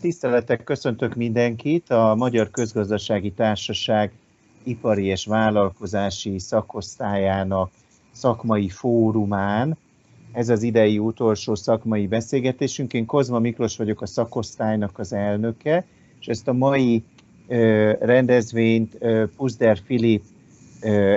[0.00, 1.90] Tiszteletek, köszöntök mindenkit.
[1.90, 4.12] A Magyar Közgazdasági Társaság
[4.62, 7.70] ipari és vállalkozási szakosztályának
[8.12, 9.76] szakmai fórumán.
[10.32, 12.92] Ez az idei utolsó szakmai beszélgetésünk.
[12.92, 15.84] Én Kozma Miklós vagyok a szakosztálynak az elnöke,
[16.20, 17.04] és ezt a mai
[18.00, 18.98] rendezvényt
[19.36, 20.22] Puzder Filip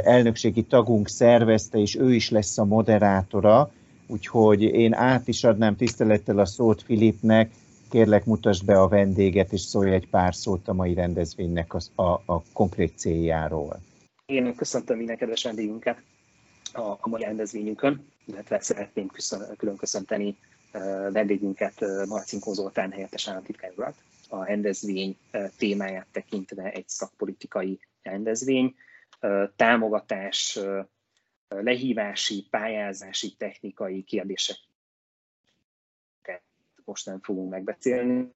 [0.03, 3.71] elnökségi tagunk szervezte, és ő is lesz a moderátora,
[4.07, 7.51] úgyhogy én át is adnám tisztelettel a szót Filipnek,
[7.93, 12.21] kérlek mutasd be a vendéget, és szólj egy pár szót a mai rendezvénynek a, a,
[12.25, 13.79] a konkrét céljáról.
[14.25, 16.01] Én köszöntöm minden kedves vendégünket
[16.73, 20.37] a, a mai rendezvényünkön, illetve szeretném köszön, külön köszönteni
[20.73, 23.95] uh, vendégünket, uh, Marcinkó Zoltán helyettes államtitkár urat.
[24.29, 28.75] A rendezvény uh, témáját tekintve egy szakpolitikai rendezvény,
[29.55, 30.59] támogatás,
[31.47, 34.57] lehívási, pályázási, technikai kérdések
[36.85, 38.29] most nem fogunk megbeszélni,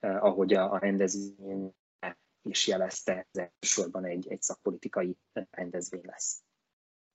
[0.00, 1.74] eh, ahogy a, a rendezvény
[2.42, 5.16] is jelezte, ez elsősorban egy, egy szakpolitikai
[5.50, 6.42] rendezvény lesz.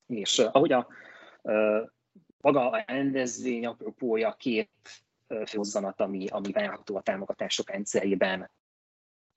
[0.05, 0.87] És eh, ahogy a
[1.41, 1.85] eh,
[2.37, 4.71] maga a rendezvény apropója két
[5.45, 8.51] főhozzanat, ami, ami várható a támogatások rendszerében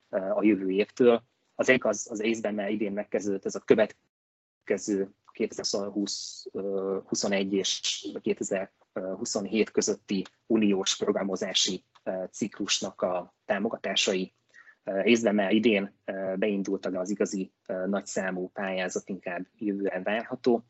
[0.08, 1.22] a jövő évtől.
[1.54, 9.70] Az egyik az, az észben már idén megkezdődött, ez a következő 2021 és 2000 27
[9.70, 11.84] közötti uniós programozási
[12.30, 14.34] ciklusnak a támogatásai.
[14.82, 15.98] Részben már idén
[16.36, 17.52] beindultak az igazi
[17.86, 20.64] nagyszámú pályázat, inkább jövően várható.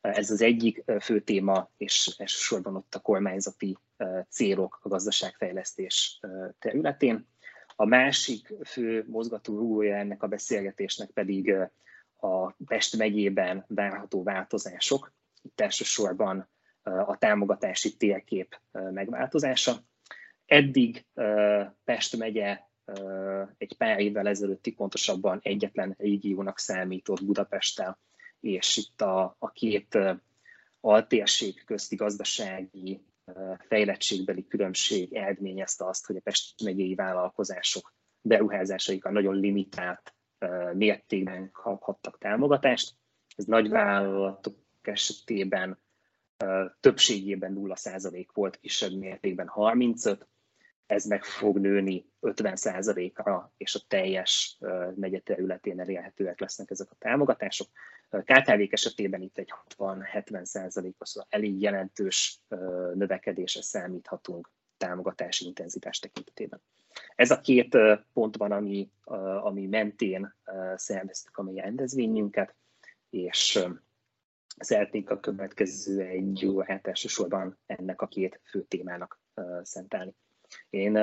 [0.00, 3.78] Ez az egyik fő téma, és elsősorban ott a kormányzati
[4.28, 6.20] célok a gazdaságfejlesztés
[6.58, 7.26] területén.
[7.76, 11.54] A másik fő mozgató rúgója ennek a beszélgetésnek pedig
[12.20, 15.12] a Pest megyében várható változások.
[15.42, 16.48] Itt elsősorban
[16.82, 19.76] a támogatási térkép megváltozása.
[20.46, 21.06] Eddig
[21.84, 22.60] Pest megye
[23.58, 27.98] egy pár évvel ezelőtti pontosabban egyetlen régiónak számított Budapesttel,
[28.40, 29.98] és itt a, a két
[30.80, 33.02] altérség közti gazdasági
[33.68, 40.14] fejlettségbeli különbség eredményezte azt, hogy a Pest megyei vállalkozások beruházásaikkal nagyon limitált
[40.72, 42.94] mértékben kaphattak támogatást.
[43.36, 45.78] Ez nagy vállalatok esetében
[46.80, 50.26] többségében 0% volt, kisebb mértékben 35,
[50.86, 54.58] ez meg fog nőni 50%-ra, és a teljes
[54.94, 57.68] negyed területén elérhetőek lesznek ezek a támogatások.
[58.10, 62.40] kkv esetében itt egy 60-70%-os, szóval elég jelentős
[62.94, 66.60] növekedésre számíthatunk támogatási intenzitás tekintetében.
[67.14, 67.76] Ez a két
[68.12, 68.90] pont van, ami,
[69.42, 70.34] ami mentén
[70.76, 72.54] szerveztük a mi rendezvényünket,
[73.10, 73.58] és
[74.58, 79.20] szeretnénk a következő egy órát elsősorban ennek a két fő témának
[79.62, 80.14] szentelni.
[80.70, 80.98] Én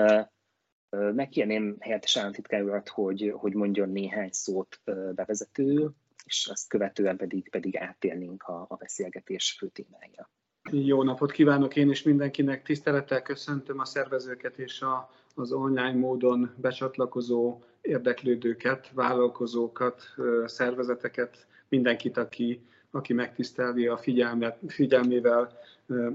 [0.89, 4.81] megkérném helyettes államtitkár urat, hogy, hogy mondjon néhány szót
[5.15, 5.89] bevezető,
[6.25, 10.29] és azt követően pedig, pedig átérnénk a, a beszélgetés fő témájára.
[10.71, 16.53] Jó napot kívánok én is mindenkinek, tisztelettel köszöntöm a szervezőket és a, az online módon
[16.57, 20.03] becsatlakozó érdeklődőket, vállalkozókat,
[20.45, 22.61] szervezeteket, mindenkit, aki
[22.95, 25.57] aki megtisztelvi a figyelmet, figyelmével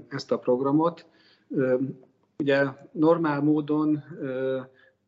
[0.09, 1.07] ezt a programot.
[2.39, 4.05] Ugye normál módon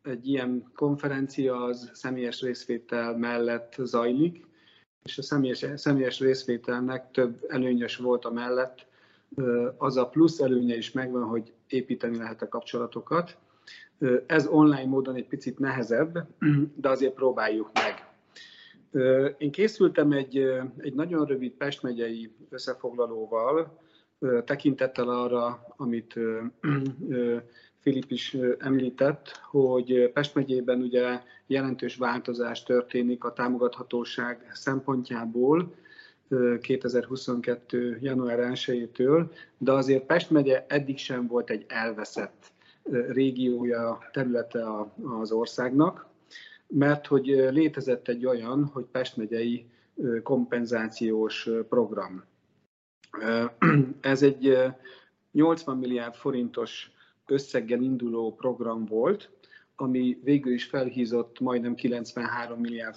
[0.03, 4.47] egy ilyen konferencia az személyes részvétel mellett zajlik,
[5.05, 8.87] és a személyes, személyes részvételnek több előnyös volt a mellett,
[9.77, 13.39] az a plusz előnye is megvan, hogy építeni lehet a kapcsolatokat.
[14.27, 16.27] Ez online módon egy picit nehezebb,
[16.83, 18.11] de azért próbáljuk meg.
[19.39, 20.37] Én készültem egy,
[20.79, 23.81] egy nagyon rövid Pest megyei összefoglalóval,
[24.45, 26.15] tekintettel arra, amit
[27.81, 35.75] Filip is említett, hogy Pest megyében ugye jelentős változás történik a támogathatóság szempontjából
[36.61, 37.99] 2022.
[38.01, 42.53] január 1-től, de azért Pest megye eddig sem volt egy elveszett
[43.09, 44.65] régiója, területe
[45.21, 46.11] az országnak
[46.73, 49.67] mert hogy létezett egy olyan, hogy Pest megyei
[50.23, 52.25] kompenzációs program.
[54.01, 54.57] Ez egy
[55.33, 56.91] 80 milliárd forintos
[57.27, 59.31] összeggel induló program volt,
[59.77, 62.97] ami végül is felhízott majdnem 93 milliárd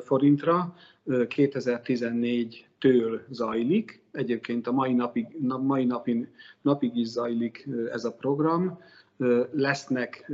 [0.00, 0.74] forintra,
[1.06, 4.02] 2014-től zajlik.
[4.12, 5.26] Egyébként a mai napig,
[5.60, 6.28] mai napin,
[6.62, 8.78] napig is zajlik ez a program.
[9.52, 10.32] Lesznek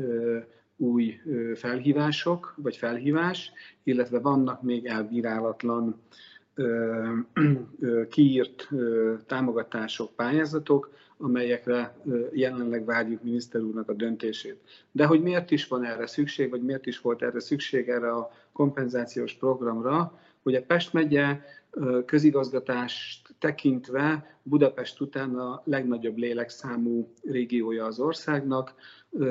[0.76, 1.20] új
[1.54, 3.52] felhívások, vagy felhívás,
[3.82, 6.00] illetve vannak még elbírálatlan
[8.08, 8.68] kiírt
[9.26, 11.96] támogatások, pályázatok, amelyekre
[12.32, 14.60] jelenleg várjuk miniszter úrnak a döntését.
[14.92, 18.30] De hogy miért is van erre szükség, vagy miért is volt erre szükség erre a
[18.52, 21.40] kompenzációs programra, hogy a Pest megye
[22.04, 28.74] közigazgatást tekintve Budapest után a legnagyobb lélekszámú régiója az országnak,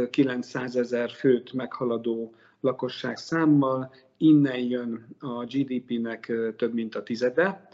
[0.10, 7.68] 900 ezer főt meghaladó lakosság számmal, innen jön a GDP-nek több mint a tizede,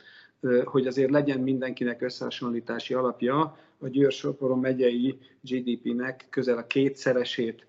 [0.63, 7.65] hogy azért legyen mindenkinek összehasonlítási alapja, a Győr-Soporon megyei GDP-nek közel a kétszeresét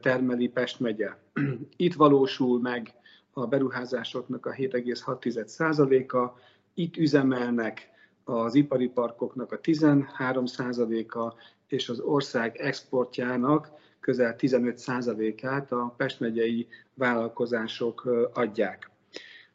[0.00, 1.16] termeli Pest megye.
[1.76, 2.94] Itt valósul meg
[3.30, 6.38] a beruházásoknak a 7,6%-a,
[6.74, 7.90] itt üzemelnek
[8.24, 11.34] az ipari parkoknak a 13%-a,
[11.68, 13.70] és az ország exportjának
[14.00, 18.90] közel 15%-át a Pest megyei vállalkozások adják.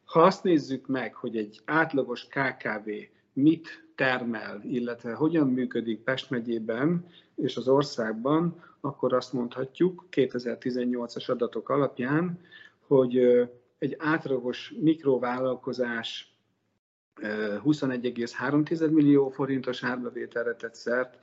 [0.04, 2.90] Ha azt nézzük meg, hogy egy átlagos KKV
[3.32, 11.68] mit termel, illetve hogyan működik Pest megyében és az országban, akkor azt mondhatjuk 2018-as adatok
[11.68, 12.40] alapján,
[12.86, 13.18] hogy
[13.78, 16.36] egy átlagos mikrovállalkozás
[17.20, 21.18] 21,3 millió forintos árbevételre tett szert,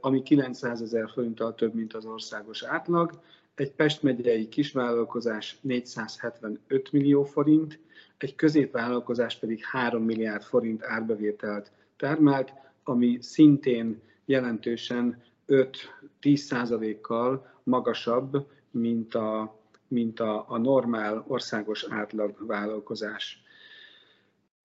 [0.00, 3.20] ami 900 ezer forinttal több, mint az országos átlag.
[3.54, 7.78] Egy Pest megyei kisvállalkozás 475 millió forint,
[8.18, 12.52] egy középvállalkozás pedig 3 milliárd forint árbevételt termelt,
[12.82, 23.42] ami szintén jelentősen 5-10 százalékkal magasabb, mint a, mint a, a normál országos átlag vállalkozás.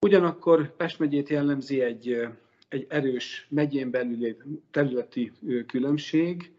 [0.00, 2.28] Ugyanakkor Pest megyét jellemzi egy,
[2.68, 4.36] egy erős megyén belüli
[4.70, 5.32] területi
[5.66, 6.52] különbség.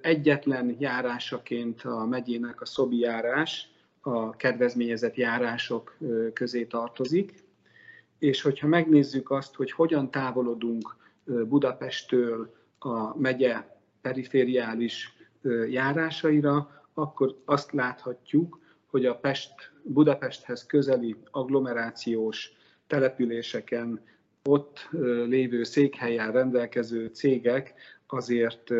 [0.00, 3.70] Egyetlen járásaként a megyének a szobi járás
[4.00, 5.96] a kedvezményezett járások
[6.32, 7.34] közé tartozik.
[8.18, 13.64] És hogyha megnézzük azt, hogy hogyan távolodunk Budapesttől a megye
[14.00, 15.16] perifériális
[15.68, 19.52] járásaira, akkor azt láthatjuk, hogy a Pest,
[19.82, 22.52] Budapesthez közeli agglomerációs
[22.86, 24.00] településeken
[24.44, 24.88] ott
[25.26, 27.74] lévő székhelyen rendelkező cégek
[28.06, 28.70] azért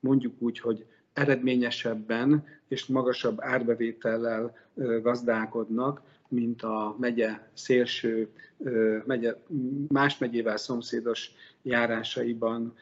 [0.00, 4.56] mondjuk úgy, hogy eredményesebben és magasabb árbevétellel
[5.02, 8.28] gazdálkodnak, mint a megye szélső,
[9.04, 9.34] megye,
[9.88, 11.30] más megyével szomszédos
[11.62, 12.74] járásaiban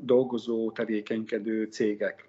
[0.00, 2.28] dolgozó, tevékenykedő cégek.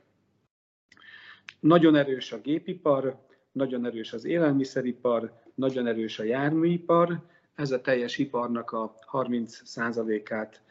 [1.59, 3.17] Nagyon erős a gépipar,
[3.51, 7.21] nagyon erős az élelmiszeripar, nagyon erős a járműipar,
[7.55, 10.61] ez a teljes iparnak a 30%-át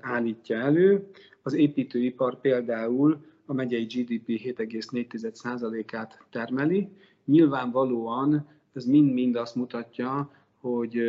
[0.00, 1.10] állítja elő.
[1.42, 6.88] Az építőipar például a megyei GDP 7,4%-át termeli.
[7.24, 10.30] Nyilvánvalóan ez mind-mind azt mutatja,
[10.60, 11.00] hogy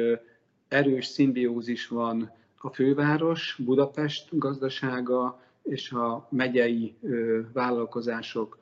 [0.68, 6.96] erős szimbiózis van a főváros, Budapest gazdasága és a megyei
[7.54, 8.60] vállalkozások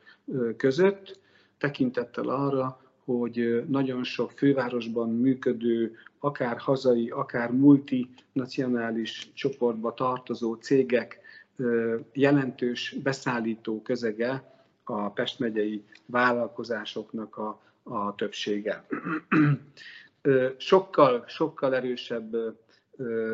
[0.57, 1.19] között,
[1.57, 11.19] tekintettel arra, hogy nagyon sok fővárosban működő, akár hazai, akár multinacionális csoportba tartozó cégek
[12.13, 18.86] jelentős beszállító közege a Pest megyei vállalkozásoknak a, a többsége.
[20.57, 22.36] Sokkal, sokkal erősebb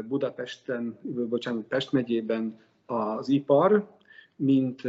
[0.08, 1.00] Budapesten,
[1.30, 3.98] bocsánat, Pest megyében az ipar,
[4.36, 4.82] mint,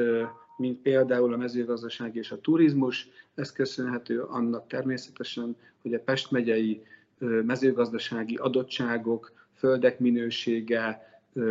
[0.56, 3.08] mint például a mezőgazdaság és a turizmus.
[3.34, 6.82] Ez köszönhető annak természetesen, hogy a Pest megyei
[7.18, 11.12] mezőgazdasági adottságok, földek minősége,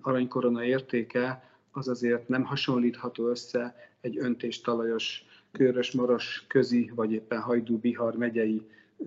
[0.00, 8.16] aranykorona értéke az azért nem hasonlítható össze egy öntéstalajos, körös, maras, közi, vagy éppen hajdú-bihar
[8.16, 8.66] megyei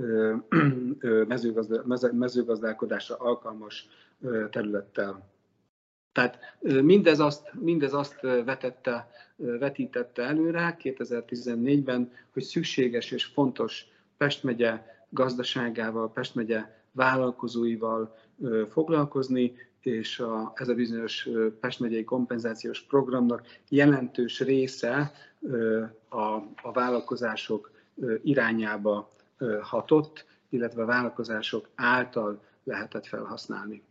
[2.11, 3.87] mezőgazdálkodásra alkalmas
[4.49, 5.34] területtel.
[6.15, 13.85] Tehát mindez azt, mindez azt vetette, vetítette előre 2014-ben, hogy szükséges és fontos
[14.17, 18.17] Pest megye gazdaságával, Pest megye vállalkozóival
[18.69, 21.29] foglalkozni, és a, ez a bizonyos
[21.59, 25.11] Pest megyei kompenzációs programnak jelentős része
[26.09, 26.23] a,
[26.61, 27.71] a vállalkozások
[28.23, 29.09] irányába
[29.61, 33.83] hatott, illetve a vállalkozások által lehetett felhasználni.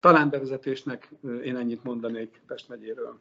[0.00, 1.10] Talán bevezetésnek
[1.42, 3.20] én ennyit mondanék Pest megyéről.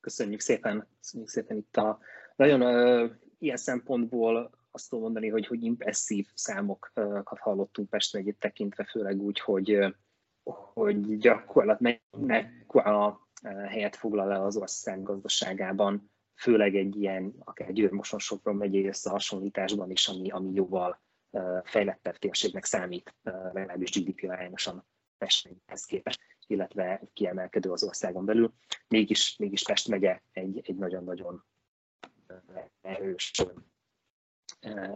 [0.00, 1.98] Köszönjük szépen, köszönjük szépen itt a
[2.36, 8.84] nagyon uh, ilyen szempontból azt tudom mondani, hogy, hogy impresszív számokat hallottunk Pest megyét tekintve,
[8.84, 9.78] főleg úgy, hogy,
[10.72, 13.20] hogy gyakorlatilag mekkora
[13.68, 20.30] helyet foglal le az ország gazdaságában, főleg egy ilyen, akár Győr-Moson-Sopron megyei összehasonlításban is, ami,
[20.30, 21.00] ami jóval
[21.64, 24.86] fejlettebb térségnek számít, legalábbis GDP arányosan
[25.18, 26.20] Pesthez képest.
[26.46, 28.52] illetve kiemelkedő az országon belül.
[28.88, 31.44] Mégis, mégis Pest megye egy, egy nagyon-nagyon
[32.80, 33.32] erős,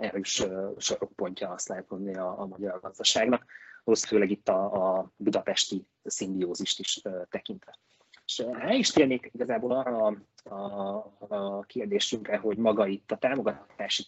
[0.01, 3.45] erős sarokpontja azt lehet mondani a, a magyar gazdaságnak,
[3.85, 7.79] ahhoz főleg itt a, a budapesti szimbiózist is tekintve.
[8.25, 10.17] És el is térnék igazából arra a,
[10.55, 10.97] a,
[11.29, 14.05] a kérdésünkre, hogy maga itt a támogatási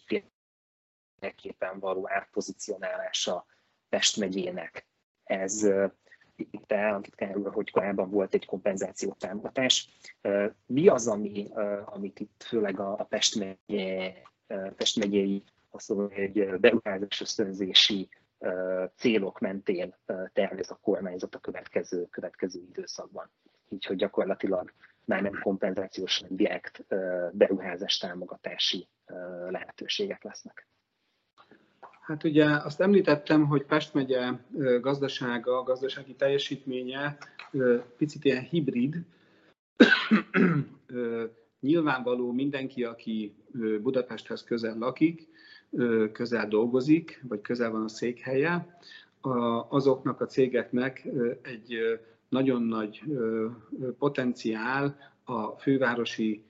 [1.19, 3.45] térképen való átpozicionálása
[3.89, 4.87] Pest megyének.
[5.23, 5.67] Ez
[6.35, 9.99] itt államtitkár úr, hogy korábban volt egy kompenzáció támogatás.
[10.65, 11.47] Mi az, ami,
[11.85, 14.13] amit itt főleg a Pest, megye,
[14.75, 15.43] Pest megyei,
[15.87, 18.09] mondom, egy beruházás ösztönzési
[18.95, 19.95] célok mentén
[20.33, 23.29] tervez a kormányzat a következő, következő időszakban.
[23.69, 24.73] Így, hogy gyakorlatilag
[25.05, 26.85] már nem kompenzációs, hanem direkt
[27.31, 28.87] beruházás támogatási
[29.49, 30.67] lehetőségek lesznek.
[32.07, 34.33] Hát ugye azt említettem, hogy Pest megye
[34.81, 37.17] gazdasága, gazdasági teljesítménye
[37.97, 38.95] picit ilyen hibrid.
[41.59, 43.35] Nyilvánvaló mindenki, aki
[43.81, 45.27] Budapesthez közel lakik,
[46.11, 48.77] közel dolgozik, vagy közel van a székhelye,
[49.69, 51.07] azoknak a cégeknek
[51.41, 51.99] egy
[52.29, 53.03] nagyon nagy
[53.97, 56.43] potenciál a fővárosi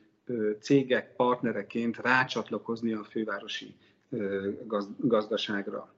[0.59, 3.75] cégek partnereként rácsatlakozni a fővárosi
[4.97, 5.95] gazdaságra.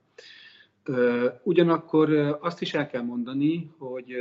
[1.42, 4.14] Ugyanakkor azt is el kell mondani, hogy,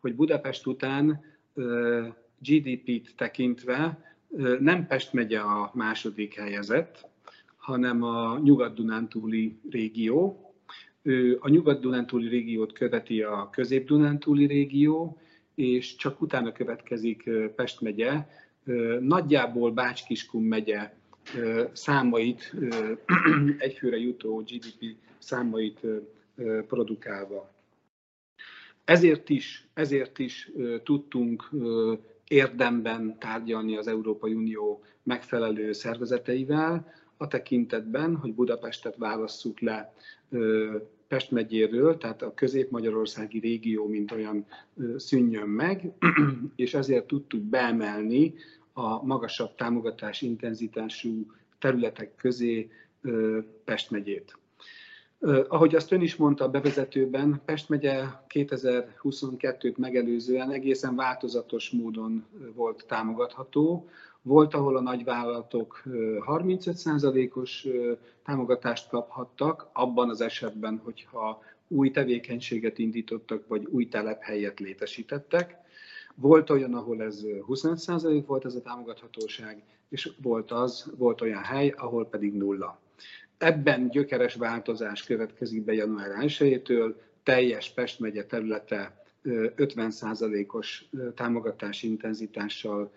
[0.00, 1.24] hogy Budapest után
[2.38, 4.04] GDP-t tekintve
[4.60, 7.08] nem Pest megye a második helyezett,
[7.56, 10.44] hanem a Nyugat-Dunántúli régió.
[11.38, 15.20] A Nyugat-Dunántúli régiót követi a Közép-Dunántúli régió,
[15.54, 18.26] és csak utána következik Pest megye,
[19.00, 20.99] nagyjából Bács-Kiskun megye
[21.72, 22.54] számait,
[23.58, 25.80] egyfőre jutó GDP számait
[26.66, 27.50] produkálva.
[28.84, 30.50] Ezért is, ezért is
[30.84, 31.50] tudtunk
[32.28, 39.94] érdemben tárgyalni az Európai Unió megfelelő szervezeteivel, a tekintetben, hogy Budapestet válasszuk le
[41.08, 44.46] Pest megyéről, tehát a közép-magyarországi régió, mint olyan
[44.96, 45.92] szűnjön meg,
[46.56, 48.34] és ezért tudtuk beemelni
[48.72, 51.26] a magasabb támogatás intenzitású
[51.58, 52.70] területek közé
[53.64, 54.38] Pest megyét.
[55.48, 62.84] Ahogy azt ön is mondta a bevezetőben, Pest megye 2022-t megelőzően egészen változatos módon volt
[62.86, 63.88] támogatható.
[64.22, 65.82] Volt, ahol a nagyvállalatok
[66.26, 67.66] 35%-os
[68.24, 75.56] támogatást kaphattak, abban az esetben, hogyha új tevékenységet indítottak, vagy új telephelyet létesítettek.
[76.20, 81.74] Volt olyan, ahol ez 25% volt ez a támogathatóság, és volt az, volt olyan hely,
[81.76, 82.80] ahol pedig nulla.
[83.38, 90.84] Ebben gyökeres változás következik be január 1-től, teljes Pest megye területe 50%-os
[91.14, 92.92] támogatási intenzitással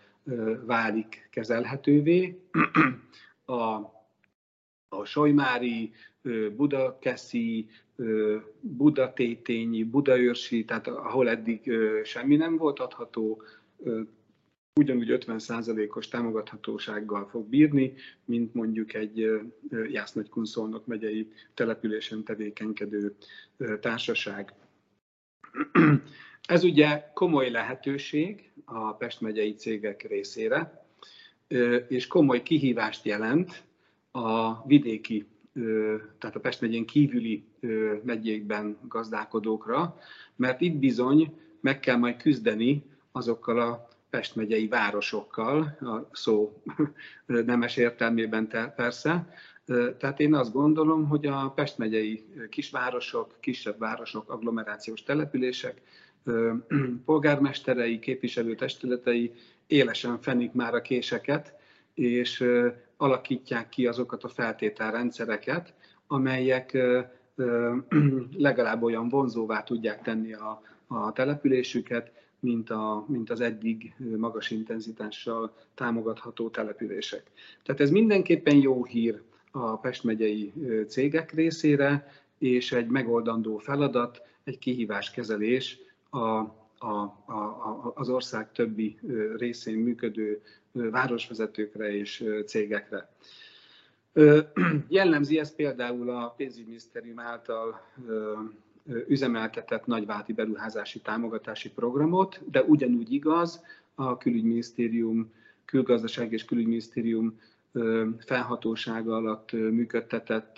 [0.66, 2.40] válik kezelhetővé.
[3.46, 3.54] A,
[4.90, 5.94] a Solymári,
[6.56, 7.70] Budakeszi,
[8.60, 11.72] Budatétényi, Budaörsi, tehát ahol eddig
[12.04, 13.42] semmi nem volt adható,
[14.80, 17.94] ugyanúgy 50%-os támogathatósággal fog bírni,
[18.26, 19.30] mint mondjuk egy
[19.92, 23.16] Jász-Nagykunszolnok megyei településen tevékenykedő
[23.80, 24.54] társaság.
[26.48, 30.86] Ez ugye komoly lehetőség a Pest megyei cégek részére,
[31.88, 33.64] és komoly kihívást jelent
[34.12, 35.26] a vidéki,
[36.20, 37.44] tehát a Pest megyén kívüli
[38.04, 39.98] megyékben gazdálkodókra,
[40.36, 46.62] mert itt bizony meg kell majd küzdeni azokkal a Pest megyei városokkal, a szó
[47.26, 49.34] nemes értelmében persze.
[49.98, 55.82] Tehát én azt gondolom, hogy a Pest megyei kisvárosok, kisebb városok, agglomerációs települések
[57.06, 59.34] polgármesterei, képviselőtestületei
[59.68, 61.54] élesen fenik már a késeket,
[61.94, 62.44] és
[62.98, 65.74] alakítják ki azokat a feltételrendszereket,
[66.08, 66.78] amelyek
[68.38, 75.56] legalább olyan vonzóvá tudják tenni a, a településüket, mint, a, mint az eddig magas intenzitással
[75.74, 77.32] támogatható települések.
[77.64, 79.22] Tehát ez mindenképpen jó hír
[79.52, 80.54] a Pest megyei
[80.88, 82.08] cégek részére,
[82.38, 86.20] és egy megoldandó feladat, egy kihíváskezelés a,
[86.78, 86.88] a,
[87.26, 89.00] a, az ország többi
[89.38, 90.42] részén működő
[90.74, 93.10] városvezetőkre és cégekre.
[94.88, 97.82] Jellemzi ez például a pénzügyminisztérium által
[99.08, 103.64] üzemeltetett nagyváti beruházási támogatási programot, de ugyanúgy igaz
[103.96, 105.32] a külügyminisztérium,
[105.66, 107.40] külgazdaság és külügyminisztérium
[108.20, 110.58] felhatósága alatt működtetett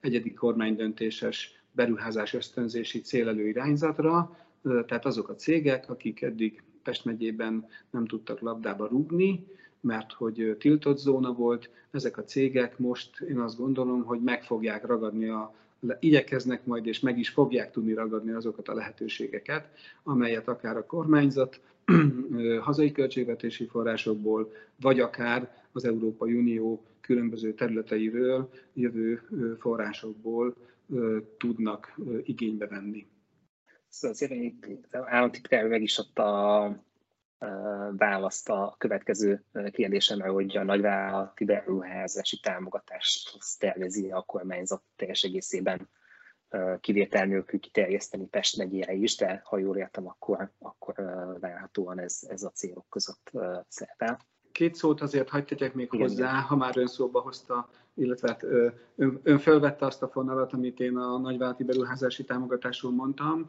[0.00, 8.06] egyedi kormánydöntéses beruházás ösztönzési célelő irányzatra, tehát azok a cégek, akik eddig Pest megyében nem
[8.06, 9.46] tudtak labdába rúgni,
[9.80, 14.86] mert hogy tiltott zóna volt, ezek a cégek most én azt gondolom, hogy meg fogják
[14.86, 15.54] ragadni a
[16.00, 19.68] igyekeznek majd, és meg is fogják tudni ragadni azokat a lehetőségeket,
[20.02, 21.60] amelyet akár a kormányzat
[22.60, 29.22] hazai költségvetési forrásokból, vagy akár az Európai Unió különböző területeiről jövő
[29.58, 30.54] forrásokból
[31.38, 33.06] tudnak igénybe venni.
[33.96, 34.60] Szóval szépen
[34.90, 36.76] államtitkár meg is adta a
[37.96, 45.88] választ a következő kérdésemre, hogy a nagyvállalati beruházási támogatást tervezi a kormányzat teljes egészében
[46.80, 50.94] kivétel nélkül kiterjeszteni Pest megyére is, de ha jól értem, akkor, akkor
[51.40, 53.30] várhatóan ez, ez a célok között
[53.68, 54.18] szerepel.
[54.52, 58.42] Két szót azért hagyd tegyek még Igen, hozzá, ha már ön szóba hozta, illetve hát
[58.42, 63.46] ön, ön felvette azt a fonalat, amit én a nagyvállalati beruházási támogatásról mondtam.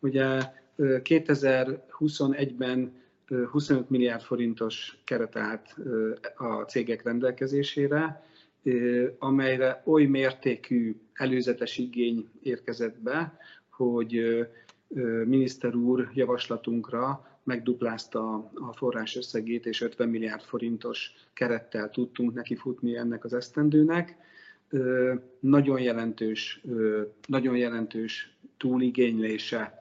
[0.00, 0.42] Ugye
[0.78, 2.92] 2021-ben
[3.50, 5.76] 25 milliárd forintos keret állt
[6.36, 8.24] a cégek rendelkezésére,
[9.18, 13.38] amelyre oly mértékű előzetes igény érkezett be,
[13.70, 14.46] hogy
[15.24, 22.96] miniszter úr javaslatunkra megduplázta a forrás összegét, és 50 milliárd forintos kerettel tudtunk neki futni
[22.96, 24.16] ennek az esztendőnek.
[25.40, 26.62] Nagyon jelentős,
[27.26, 29.78] nagyon jelentős túligénylése,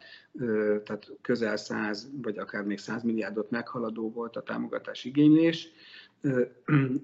[0.84, 5.72] tehát közel 100 vagy akár még 100 milliárdot meghaladó volt a támogatás igénylés,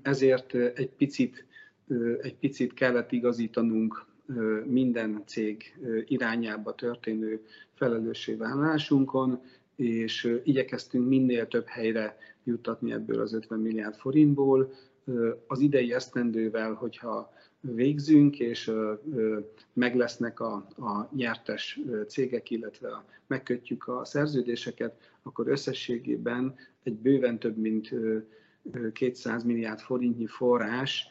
[0.01, 1.45] ezért egy picit,
[2.21, 4.05] egy picit kellett igazítanunk
[4.65, 9.41] minden cég irányába történő felelősségvállalásunkon,
[9.75, 14.73] és igyekeztünk minél több helyre juttatni ebből az 50 milliárd forintból.
[15.47, 17.33] Az idei esztendővel, hogyha
[17.73, 18.71] végzünk, és
[19.73, 27.39] meg lesznek a, a nyertes cégek, illetve a, megkötjük a szerződéseket, akkor összességében egy bőven
[27.39, 27.93] több mint
[28.93, 31.07] 200 milliárd forintnyi forrás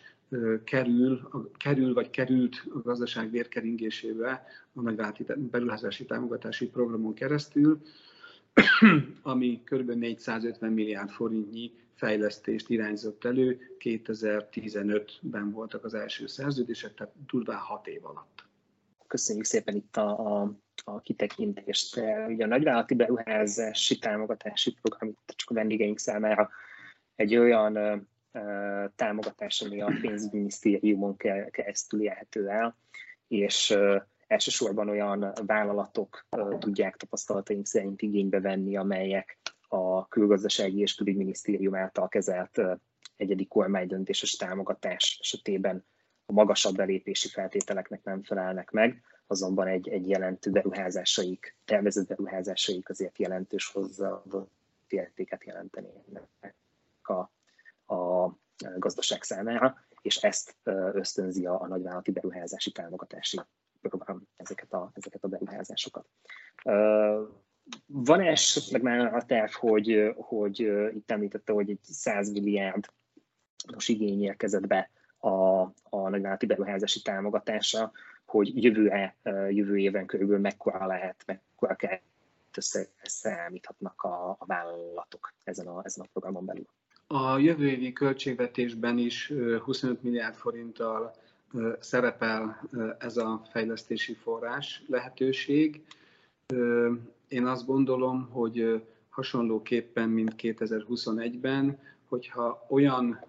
[0.64, 7.80] kerül, kerül vagy került a gazdaság vérkeringésébe a nagyvállalati beruházási támogatási programon keresztül,
[9.23, 9.90] ami kb.
[9.90, 13.76] 450 milliárd forintnyi fejlesztést irányzott elő.
[13.78, 18.45] 2015-ben voltak az első szerződések, tehát durván 6 év alatt.
[19.06, 20.52] Köszönjük szépen itt a, a,
[20.84, 21.97] a kitekintést.
[22.28, 26.50] Ugye a nagyvállalati beruházási támogatási program itt csak a vendégeink számára
[27.14, 27.97] egy olyan ö,
[28.32, 31.17] ö, támogatás, ami a pénzügyminisztériumon
[31.50, 32.76] keresztül érhető el,
[33.28, 36.26] és ö, elsősorban olyan vállalatok
[36.58, 42.60] tudják tapasztalataink szerint igénybe venni, amelyek a külgazdasági és külügyminisztérium által kezelt
[43.17, 45.84] egyedi kormánydöntéses támogatás esetében
[46.26, 53.19] a magasabb belépési feltételeknek nem felelnek meg, azonban egy, egy jelentő beruházásaik, tervezett beruházásaik azért
[53.19, 54.52] jelentős hozzáadott
[54.89, 56.54] értéket jelentenének
[57.02, 57.13] a,
[57.95, 58.32] a
[58.76, 60.56] gazdaság számára, és ezt
[60.93, 63.41] ösztönzi a, a nagyvállalati beruházási támogatási
[63.88, 66.06] program ezeket a, ezeket a beruházásokat.
[67.86, 70.60] Van esetleg már a terv, hogy, hogy
[70.94, 72.84] itt említette, hogy egy 100 milliárd
[73.73, 77.92] most igény érkezett be a, a nagyvállalati beruházási támogatása,
[78.25, 79.16] hogy jövőre,
[79.49, 81.99] jövő éven körülbelül mekkora lehet, mekkora kell
[83.02, 86.66] összeállíthatnak a, a vállalatok ezen a, ezen a programon belül.
[87.06, 91.14] A jövő évi költségvetésben is 25 milliárd forinttal
[91.80, 95.84] szerepel ez a fejlesztési forrás lehetőség.
[97.28, 103.25] Én azt gondolom, hogy hasonlóképpen, mint 2021-ben, hogyha olyan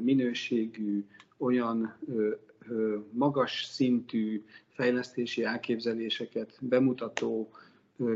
[0.00, 1.04] minőségű,
[1.36, 1.96] olyan
[3.10, 7.50] magas szintű fejlesztési elképzeléseket bemutató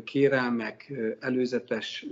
[0.04, 2.06] kérelmek, előzetes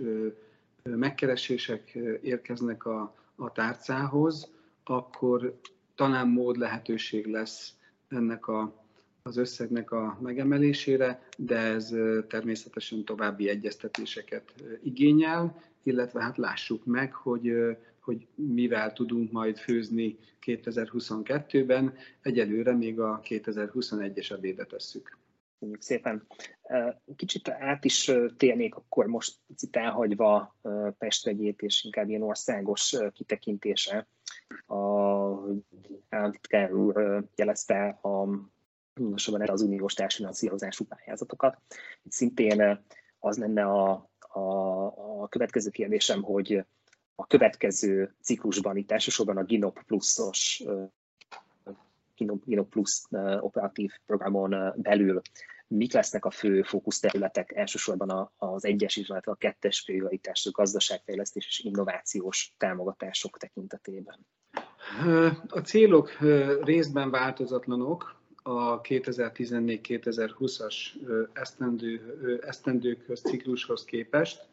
[0.82, 4.50] megkeresések érkeznek a, a tárcához,
[4.84, 5.58] akkor
[5.94, 7.74] talán mód lehetőség lesz
[8.08, 8.84] ennek a,
[9.22, 11.94] az összegnek a megemelésére, de ez
[12.28, 17.52] természetesen további egyeztetéseket igényel, illetve hát lássuk meg, hogy,
[18.00, 25.20] hogy mivel tudunk majd főzni 2022-ben, egyelőre még a 2021-es ebédet tesszük.
[25.62, 26.26] Köszönjük szépen.
[27.16, 30.56] Kicsit át is térnék akkor most picit elhagyva
[30.98, 34.06] Pest vegyét, és inkább ilyen országos kitekintése.
[34.66, 34.76] A
[36.08, 38.28] államtitkár úr jelezte a
[38.94, 41.58] pontosabban az uniós társfinanszírozású pályázatokat.
[42.02, 42.84] Itt szintén
[43.18, 44.40] az lenne a, a,
[45.22, 46.64] a következő kérdésem, hogy
[47.14, 50.62] a következő ciklusban itt elsősorban a GINOP pluszos
[52.16, 53.02] GINOP Plus
[53.40, 55.20] operatív programon belül.
[55.66, 57.52] Mik lesznek a fő fókuszterületek?
[57.52, 64.26] Elsősorban az egyes, illetve a kettes prioritás, a gazdaságfejlesztés és innovációs támogatások tekintetében?
[65.48, 66.18] A célok
[66.64, 70.74] részben változatlanok, a 2014-2020-as
[71.32, 74.50] esztendő, esztendőkhöz, ciklushoz képest,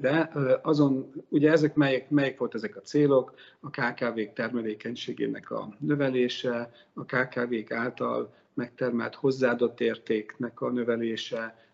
[0.00, 0.30] de
[0.62, 7.04] azon, ugye ezek melyek, melyek volt ezek a célok, a KKV-k termelékenységének a növelése, a
[7.04, 11.66] KKV-k által megtermelt hozzáadott értéknek a növelése,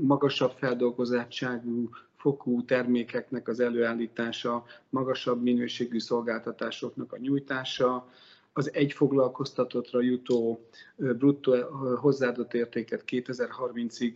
[0.00, 8.08] magasabb feldolgozottságú fokú termékeknek az előállítása, magasabb minőségű szolgáltatásoknak a nyújtása,
[8.52, 11.54] az egy foglalkoztatottra jutó bruttó
[12.00, 14.14] hozzáadott értéket 2030-ig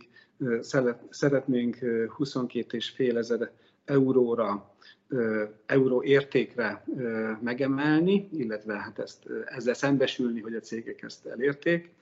[1.09, 3.51] szeretnénk 22,5 ezer
[3.85, 4.73] euróra,
[5.65, 6.83] euró értékre
[7.41, 11.93] megemelni, illetve hát ezt, ezzel szembesülni, hogy a cégek ezt elérték,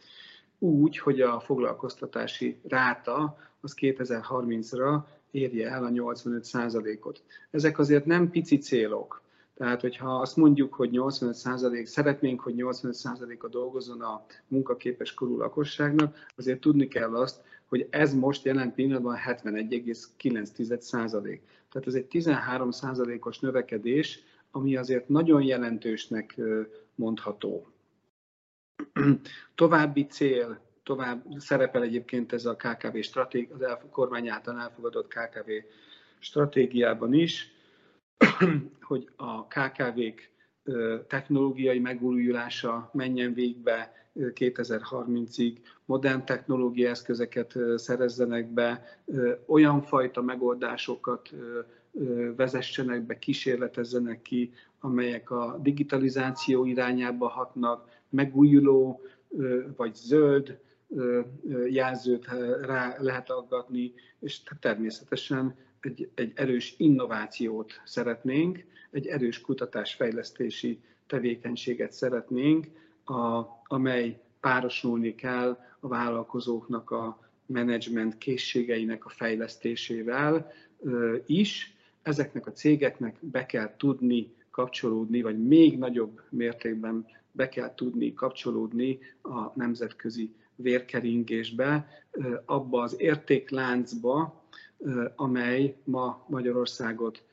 [0.59, 4.99] úgy, hogy a foglalkoztatási ráta az 2030-ra
[5.31, 9.21] érje el a 85% ot Ezek azért nem pici célok.
[9.57, 16.59] Tehát, hogyha azt mondjuk, hogy 85%, szeretnénk, hogy 85%-a dolgozzon a munkaképes korú lakosságnak, azért
[16.59, 21.39] tudni kell azt, hogy ez most jelen pillanatban 71,9%.
[21.71, 24.19] Tehát ez egy 13%-os növekedés,
[24.51, 26.39] ami azért nagyon jelentősnek
[26.95, 27.67] mondható.
[29.55, 35.49] További cél, tovább szerepel egyébként ez a KKV stratégia, az kormány által elfogadott KKV
[36.19, 37.55] stratégiában is,
[38.81, 40.29] hogy a KKV-k
[41.07, 48.99] technológiai megújulása menjen végbe 2030-ig, modern technológiai eszközeket szerezzenek be,
[49.45, 51.29] olyan fajta megoldásokat
[52.35, 59.01] vezessenek be, kísérletezzenek ki, amelyek a digitalizáció irányába hatnak, megújuló
[59.75, 60.59] vagy zöld
[61.69, 62.25] jelzőt
[62.61, 72.67] rá lehet aggatni, és természetesen egy, egy erős innovációt szeretnénk, egy erős kutatásfejlesztési tevékenységet szeretnénk,
[73.05, 80.51] a, amely párosulni kell a vállalkozóknak a menedzsment készségeinek a fejlesztésével
[81.25, 81.75] is.
[82.01, 88.99] Ezeknek a cégeknek be kell tudni kapcsolódni, vagy még nagyobb mértékben be kell tudni kapcsolódni
[89.21, 91.87] a nemzetközi vérkeringésbe,
[92.45, 94.43] abba az értékláncba,
[95.15, 97.23] amely ma Magyarországot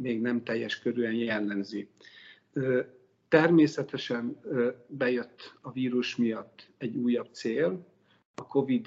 [0.00, 1.88] még nem teljes körűen jellemzi.
[3.28, 4.40] Természetesen
[4.86, 7.86] bejött a vírus miatt egy újabb cél,
[8.34, 8.86] a COVID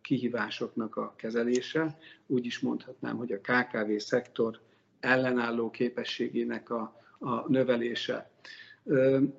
[0.00, 1.98] kihívásoknak a kezelése.
[2.26, 4.60] Úgy is mondhatnám, hogy a KKV szektor
[5.00, 8.30] ellenálló képességének a, a növelése.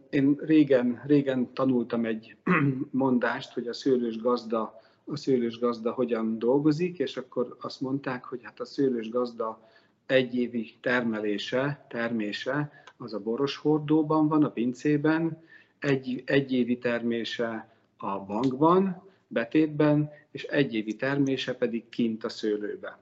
[0.09, 2.35] Én régen, régen tanultam egy
[2.91, 4.79] mondást, hogy a szőlős gazda
[5.11, 9.67] a szőlős gazda hogyan dolgozik, és akkor azt mondták, hogy hát a szőlős gazda
[10.05, 15.43] egyévi termelése, termése, az a boros hordóban van, a pincében,
[15.79, 22.99] egy, egyévi termése a bankban, betétben, és egyévi termése pedig kint a szőlőbe.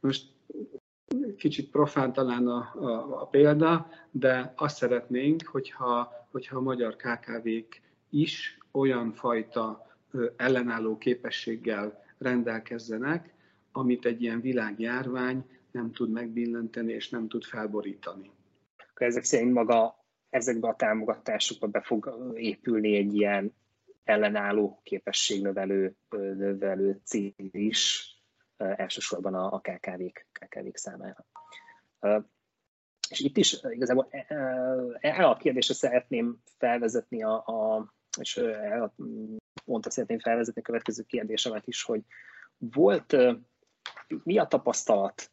[0.00, 0.26] Most
[1.36, 7.80] kicsit profán talán a, a, a példa, de azt szeretnénk, hogyha, hogyha a magyar KKV-k
[8.10, 9.89] is olyan fajta
[10.36, 13.34] ellenálló képességgel rendelkezzenek,
[13.72, 18.30] amit egy ilyen világjárvány nem tud megbillenteni és nem tud felborítani.
[18.94, 23.54] Ezek szerint maga ezekbe a támogatásokba be fog épülni egy ilyen
[24.04, 28.14] ellenálló képességnövelő növelő cél is,
[28.56, 31.26] elsősorban a, a KKV-k, KKV-k számára.
[33.08, 34.08] És itt is igazából
[35.00, 38.40] erre a kérdésre szeretném felvezetni a, a és
[39.70, 42.00] mondta, szeretném felvezetni a következő kérdésemet is, hogy
[42.58, 43.16] volt,
[44.22, 45.30] mi a tapasztalat,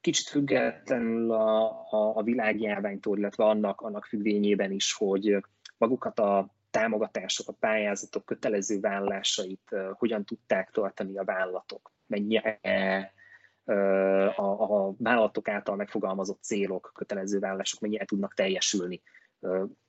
[0.00, 5.44] kicsit függetlenül a, a, a világjárványtól, illetve annak, annak függvényében is, hogy
[5.76, 12.60] magukat a támogatások, a pályázatok kötelező vállásait hogyan tudták tartani a vállalatok, mennyire
[14.36, 19.02] a, a vállalatok által megfogalmazott célok, kötelező vállások mennyire tudnak teljesülni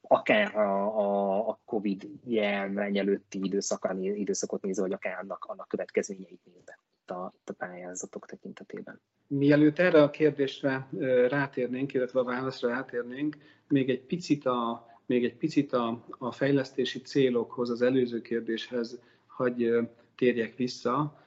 [0.08, 6.42] akár a, a, a COVID járvány előtti időszakon, időszakot nézve, vagy akár annak, annak következményeit
[6.44, 9.00] nézve itt a, itt a pályázatok tekintetében.
[9.28, 10.88] Mielőtt erre a kérdésre
[11.30, 13.38] rátérnénk, illetve a válaszra rátérnénk,
[13.68, 19.90] még egy picit a, még egy picit a, a fejlesztési célokhoz, az előző kérdéshez hagy
[20.16, 21.24] térjek vissza.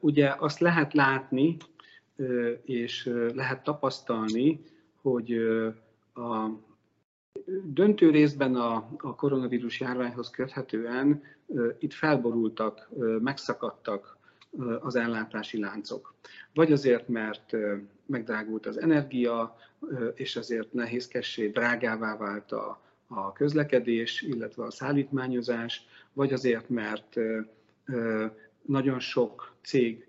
[0.00, 1.56] Ugye azt lehet látni,
[2.64, 4.60] és lehet tapasztalni,
[5.00, 5.32] hogy
[6.14, 6.48] a
[7.64, 11.22] Döntő részben a, a koronavírus járványhoz köthetően
[11.78, 12.88] itt felborultak,
[13.20, 14.16] megszakadtak
[14.80, 16.14] az ellátási láncok.
[16.54, 17.56] Vagy azért, mert
[18.06, 19.56] megdrágult az energia,
[20.14, 27.16] és azért nehézkessé, drágává vált a, a közlekedés, illetve a szállítmányozás, vagy azért, mert
[28.62, 30.08] nagyon sok cég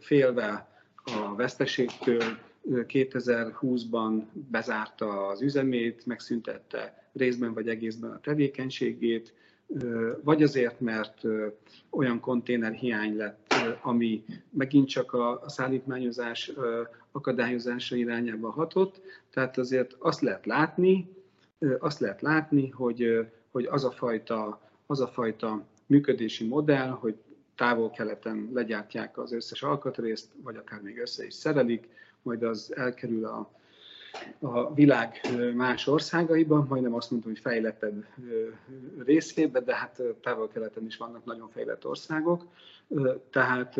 [0.00, 0.68] félve
[1.04, 2.22] a veszteségtől
[2.70, 9.34] 2020-ban bezárta az üzemét, megszüntette részben vagy egészben a tevékenységét,
[10.22, 11.22] vagy azért, mert
[11.90, 16.52] olyan konténerhiány lett, ami megint csak a szállítmányozás
[17.12, 19.00] akadályozása irányába hatott.
[19.30, 21.16] Tehát azért azt lehet látni,
[21.78, 27.16] azt lehet látni, hogy, hogy az, a fajta, az a fajta működési modell, hogy
[27.54, 31.88] távol-keleten legyártják az összes alkatrészt, vagy akár még össze is szerelik,
[32.22, 33.50] majd az elkerül a,
[34.38, 35.20] a világ
[35.54, 38.04] más országaiba, majdnem azt mondtam, hogy fejlettebb
[39.04, 42.44] részébe, de hát távol-keleten is vannak nagyon fejlett országok.
[43.30, 43.74] Tehát,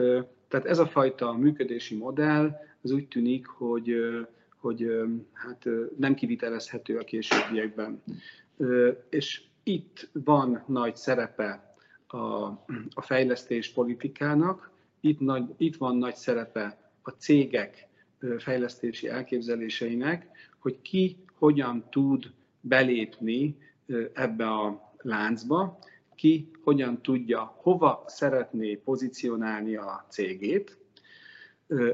[0.48, 3.94] tehát ez a fajta működési modell, az úgy tűnik, hogy,
[4.56, 4.86] hogy
[5.32, 8.02] hát nem kivitelezhető a későbbiekben.
[9.08, 11.74] És itt van nagy szerepe
[12.06, 12.16] a,
[12.94, 14.70] a fejlesztés politikának,
[15.00, 17.87] itt, nagy, itt van nagy szerepe a cégek
[18.38, 20.28] fejlesztési elképzeléseinek,
[20.58, 23.56] hogy ki hogyan tud belépni
[24.12, 25.78] ebbe a láncba,
[26.14, 30.78] ki hogyan tudja, hova szeretné pozícionálni a cégét,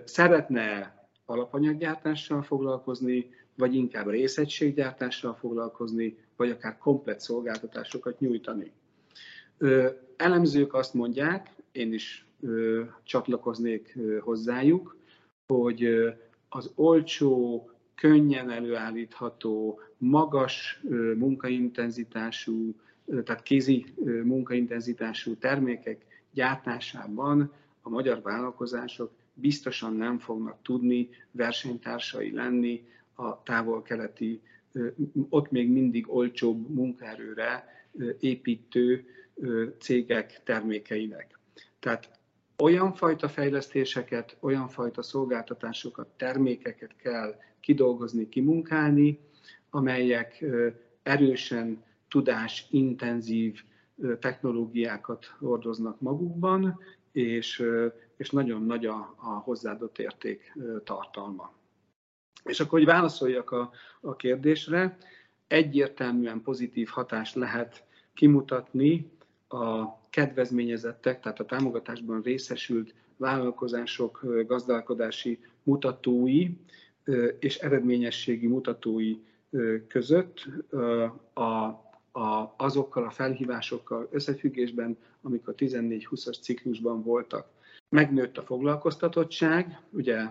[0.05, 8.73] szeretne alapanyaggyártással foglalkozni, vagy inkább részegységgyártással foglalkozni, vagy akár komplet szolgáltatásokat nyújtani.
[10.17, 12.27] Elemzők azt mondják, én is
[13.03, 14.97] csatlakoznék hozzájuk,
[15.47, 15.89] hogy
[16.49, 20.81] az olcsó, könnyen előállítható, magas
[21.17, 22.75] munkaintenzitású,
[23.25, 23.85] tehát kézi
[24.25, 27.53] munkaintenzitású termékek gyártásában
[27.83, 34.41] a magyar vállalkozások biztosan nem fognak tudni versenytársai lenni a távol-keleti,
[35.29, 37.65] ott még mindig olcsóbb munkaerőre
[38.21, 39.05] építő
[39.79, 41.39] cégek termékeinek.
[41.79, 42.11] Tehát
[42.65, 49.19] olyan fajta fejlesztéseket, olyan fajta szolgáltatásokat, termékeket kell kidolgozni, kimunkálni,
[49.71, 50.45] amelyek
[51.03, 53.63] erősen tudásintenzív
[54.19, 56.81] technológiákat hordoznak magukban,
[57.13, 57.63] és,
[58.17, 60.53] és nagyon nagy a, a hozzáadott érték
[60.85, 61.53] tartalma.
[62.45, 64.97] És akkor, hogy válaszoljak a, a kérdésre,
[65.47, 69.13] egyértelműen pozitív hatást lehet kimutatni
[69.55, 76.49] a kedvezményezettek, tehát a támogatásban részesült vállalkozások gazdálkodási mutatói
[77.39, 79.17] és eredményességi mutatói
[79.89, 80.49] között
[81.33, 81.43] a,
[82.21, 87.49] a, azokkal a felhívásokkal összefüggésben, amik a 14-20-as ciklusban voltak.
[87.89, 90.27] Megnőtt a foglalkoztatottság, ugye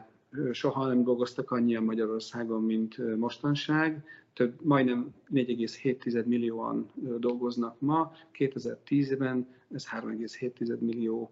[0.51, 4.03] soha nem dolgoztak annyian Magyarországon, mint mostanság,
[4.33, 11.31] több, majdnem 4,7 millióan dolgoznak ma, 2010-ben ez 3,7 millió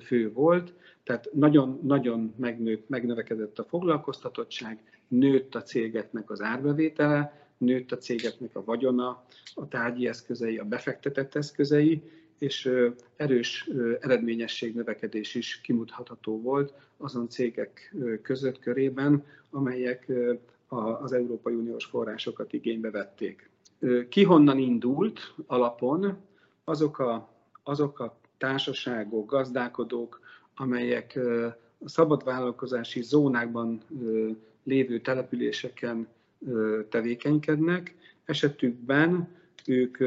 [0.00, 7.98] fő volt, tehát nagyon-nagyon megnőtt, megnövekedett a foglalkoztatottság, nőtt a cégeknek az árbevétele, nőtt a
[7.98, 12.02] cégeknek a vagyona, a tárgyi eszközei, a befektetett eszközei,
[12.38, 12.70] és
[13.16, 20.12] erős eredményesség növekedés is kimutatható volt azon cégek között körében, amelyek
[20.68, 23.50] az Európai Uniós forrásokat igénybe vették.
[24.08, 26.16] Ki honnan indult alapon
[26.64, 27.28] azok a,
[27.62, 30.20] azok a társaságok, gazdálkodók,
[30.56, 31.18] amelyek
[31.84, 33.80] a szabadvállalkozási zónákban
[34.62, 36.08] lévő településeken
[36.88, 37.94] tevékenykednek.
[38.24, 39.28] Esetükben
[39.66, 39.98] ők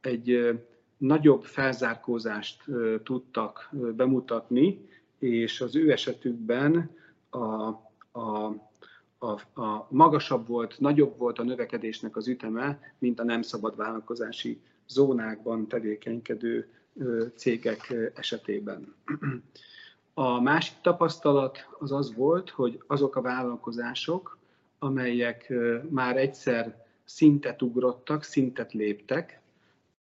[0.00, 0.58] egy
[0.96, 2.64] nagyobb felzárkózást
[3.02, 6.90] tudtak bemutatni, és az ő esetükben
[7.30, 7.38] a,
[8.20, 8.67] a,
[9.18, 14.60] a, a magasabb volt, nagyobb volt a növekedésnek az üteme, mint a nem szabad vállalkozási
[14.86, 16.68] zónákban tevékenykedő
[17.34, 18.94] cégek esetében.
[20.14, 24.38] A másik tapasztalat az az volt, hogy azok a vállalkozások,
[24.78, 25.52] amelyek
[25.90, 29.40] már egyszer szintet ugrottak, szintet léptek,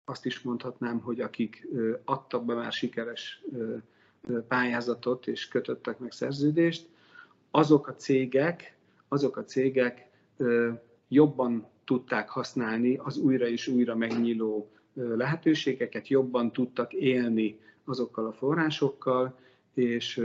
[0.05, 1.67] azt is mondhatnám, hogy akik
[2.05, 3.43] adtak be már sikeres
[4.47, 6.87] pályázatot és kötöttek meg szerződést,
[7.51, 8.72] azok a cégek,
[9.13, 10.10] azok a cégek
[11.08, 19.39] jobban tudták használni az újra és újra megnyíló lehetőségeket, jobban tudtak élni azokkal a forrásokkal,
[19.73, 20.21] és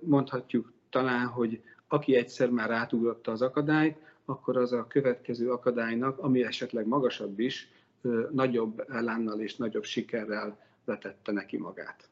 [0.00, 6.44] mondhatjuk talán, hogy aki egyszer már átugrotta az akadályt, akkor az a következő akadálynak, ami
[6.44, 7.68] esetleg magasabb is,
[8.30, 12.08] nagyobb elánnal és nagyobb sikerrel vetette neki magát.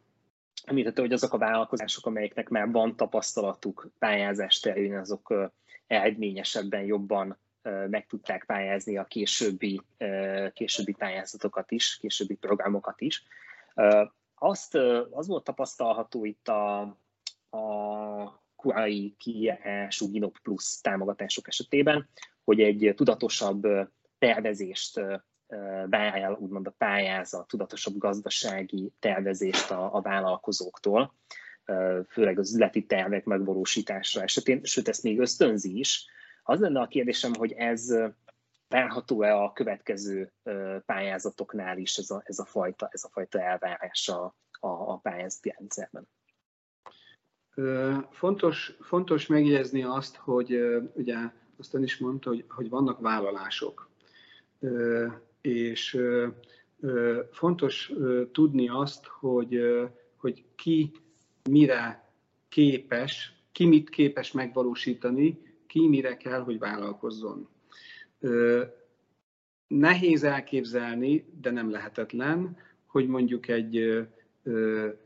[0.65, 5.51] Említette, hogy azok a vállalkozások, amelyeknek már van tapasztalatuk pályázás terén, azok
[5.87, 7.39] eredményesebben, jobban
[7.89, 9.81] meg tudták pályázni a későbbi,
[10.53, 13.25] későbbi pályázatokat is, későbbi programokat is.
[14.35, 14.75] Azt,
[15.11, 16.81] az volt tapasztalható itt a,
[17.51, 22.09] a kurai kiírású Ginop Plus támogatások esetében,
[22.45, 23.67] hogy egy tudatosabb
[24.19, 25.01] tervezést
[25.89, 31.15] vár úgymond a pályázat, tudatosabb gazdasági tervezést a, a vállalkozóktól,
[32.09, 36.07] főleg az üzleti tervek megvalósítása esetén, sőt ezt még ösztönzi is.
[36.43, 37.95] Az lenne a kérdésem, hogy ez
[38.69, 40.33] várható-e a következő
[40.87, 45.55] pályázatoknál is ez a, ez a, fajta, ez a fajta elvárás a, a, a pályázati
[45.59, 46.09] rendszerben?
[48.11, 50.59] Fontos, fontos megjegyezni azt, hogy
[50.95, 51.17] ugye
[51.59, 53.91] azt ön is mondta, hogy, hogy vannak vállalások.
[55.41, 55.99] És
[57.31, 57.93] fontos
[58.33, 59.61] tudni azt, hogy,
[60.17, 60.93] hogy ki
[61.51, 62.09] mire
[62.49, 67.49] képes, ki mit képes megvalósítani, ki mire kell, hogy vállalkozzon.
[69.67, 74.07] Nehéz elképzelni, de nem lehetetlen, hogy mondjuk egy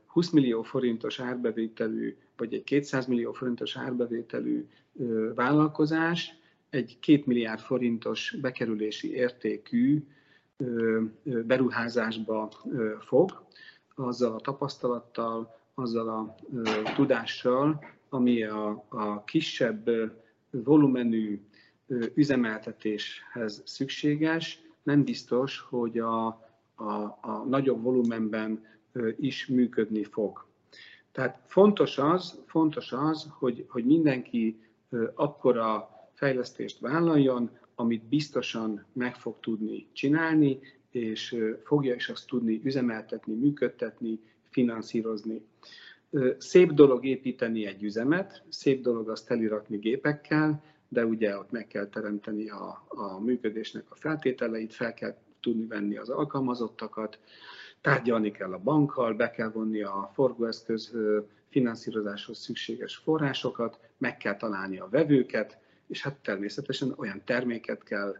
[0.07, 4.67] 20 millió forintos árbevételű, vagy egy 200 millió forintos árbevételű
[5.35, 6.35] vállalkozás
[6.71, 10.07] egy 2 milliárd forintos bekerülési értékű
[11.23, 12.51] beruházásba
[13.01, 13.45] fog,
[13.95, 16.35] azzal a tapasztalattal, azzal a
[16.95, 19.91] tudással, ami a, a kisebb
[20.51, 21.41] volumenű
[22.15, 26.27] üzemeltetéshez szükséges, nem biztos, hogy a,
[26.75, 28.65] a, a nagyobb volumenben
[29.17, 30.47] is működni fog.
[31.13, 34.61] Tehát fontos az, fontos az hogy, hogy mindenki
[35.15, 40.59] akkora fejlesztést vállaljon, amit biztosan meg fog tudni csinálni,
[40.91, 45.43] és fogja is azt tudni üzemeltetni, működtetni, finanszírozni.
[46.39, 51.87] Szép dolog építeni egy üzemet, szép dolog azt elirakni gépekkel, de ugye ott meg kell
[51.87, 57.19] teremteni a, a működésnek a feltételeit, fel kell tudni venni az alkalmazottakat,
[57.81, 60.97] tárgyalni kell a bankkal, be kell vonni a forgóeszköz
[61.49, 68.17] finanszírozáshoz szükséges forrásokat, meg kell találni a vevőket, és hát természetesen olyan terméket kell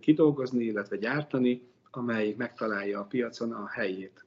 [0.00, 4.24] kidolgozni, illetve gyártani, amely megtalálja a piacon a helyét.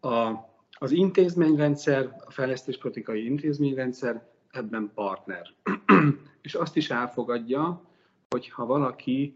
[0.00, 0.32] A,
[0.78, 5.54] az intézményrendszer, a fejlesztéspolitikai intézményrendszer ebben partner.
[6.42, 7.90] és azt is elfogadja,
[8.28, 9.34] hogy ha valaki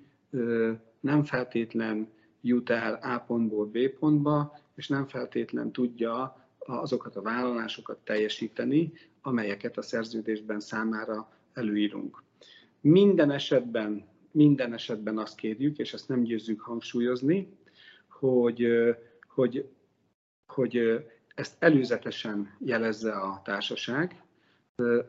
[1.01, 2.09] nem feltétlen
[2.41, 9.77] jut el A pontból B pontba, és nem feltétlen tudja azokat a vállalásokat teljesíteni, amelyeket
[9.77, 12.23] a szerződésben számára előírunk.
[12.81, 17.49] Minden esetben, minden esetben azt kérjük, és ezt nem győzzük hangsúlyozni,
[18.09, 18.67] hogy,
[19.29, 19.69] hogy,
[20.47, 21.05] hogy
[21.41, 24.23] ezt előzetesen jelezze a társaság,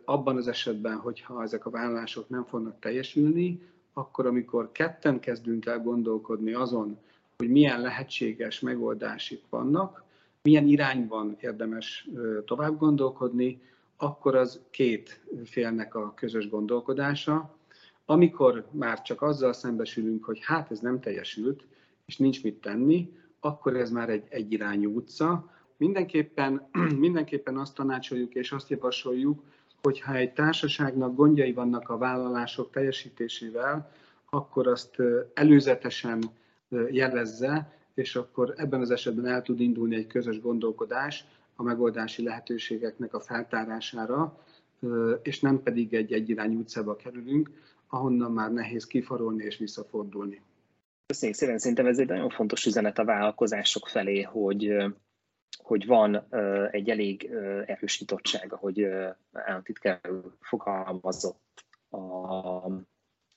[0.06, 3.62] abban az esetben, hogyha ezek a vállalások nem fognak teljesülni,
[3.94, 6.98] akkor amikor ketten kezdünk el gondolkodni azon,
[7.38, 10.04] hogy milyen lehetséges megoldások vannak,
[10.42, 12.08] milyen irányban érdemes
[12.46, 13.62] tovább gondolkodni,
[13.98, 17.56] akkor az két félnek a közös gondolkodása.
[18.06, 21.64] Amikor már csak azzal szembesülünk, hogy hát ez nem teljesült,
[22.06, 25.50] és nincs mit tenni, akkor ez már egy egyirányú utca.
[25.82, 26.68] Mindenképpen,
[27.06, 29.44] mindenképpen azt tanácsoljuk és azt javasoljuk,
[29.82, 33.92] hogyha egy társaságnak gondjai vannak a vállalások teljesítésével,
[34.30, 34.96] akkor azt
[35.34, 36.24] előzetesen
[36.90, 43.14] jelezze, és akkor ebben az esetben el tud indulni egy közös gondolkodás a megoldási lehetőségeknek
[43.14, 44.38] a feltárására,
[45.22, 47.50] és nem pedig egy egyirányú utcába kerülünk,
[47.88, 50.42] ahonnan már nehéz kifarolni és visszafordulni.
[51.06, 54.74] Köszönjük szépen, szerintem ez egy nagyon fontos üzenet a vállalkozások felé, hogy,
[55.58, 56.28] hogy van
[56.72, 57.26] egy elég
[57.66, 58.88] erős nyitottság, ahogy
[59.32, 60.00] államtitkár
[60.40, 61.98] fogalmazott a,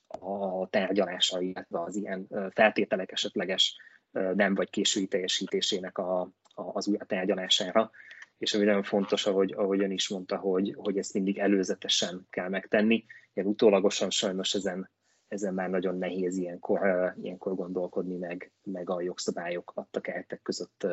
[0.07, 3.77] a tárgyalása, illetve az ilyen feltételek esetleges
[4.11, 7.91] nem vagy késői teljesítésének a, a, az újra tárgyalására.
[8.37, 12.49] És ami nagyon fontos, ahogy, ahogy ön is mondta, hogy, hogy ezt mindig előzetesen kell
[12.49, 13.05] megtenni.
[13.33, 14.89] Ilyen utólagosan sajnos ezen,
[15.35, 20.87] ezen már nagyon nehéz ilyenkor, ilyenkor gondolkodni, meg, meg a jogszabályok adtak eltek között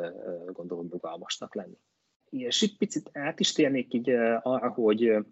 [0.53, 1.79] gondolom rugalmasnak lenni.
[2.31, 4.11] És itt picit át is térnék így
[4.43, 5.27] arra, hogy,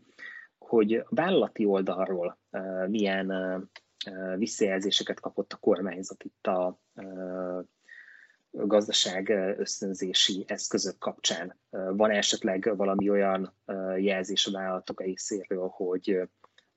[0.58, 2.38] hogy a vállalati oldalról
[2.86, 3.32] milyen
[4.36, 6.80] visszajelzéseket kapott a kormányzat itt a
[8.50, 11.58] gazdaság ösztönzési eszközök kapcsán.
[11.70, 13.54] Van esetleg valami olyan
[13.96, 16.28] jelzés a vállalatok részéről, hogy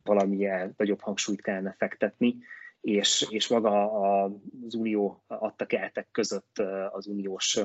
[0.03, 2.37] valamilyen nagyobb hangsúlyt kellene fektetni,
[2.81, 3.91] és, és maga
[4.23, 6.59] az unió adta keltek között,
[6.91, 7.59] az uniós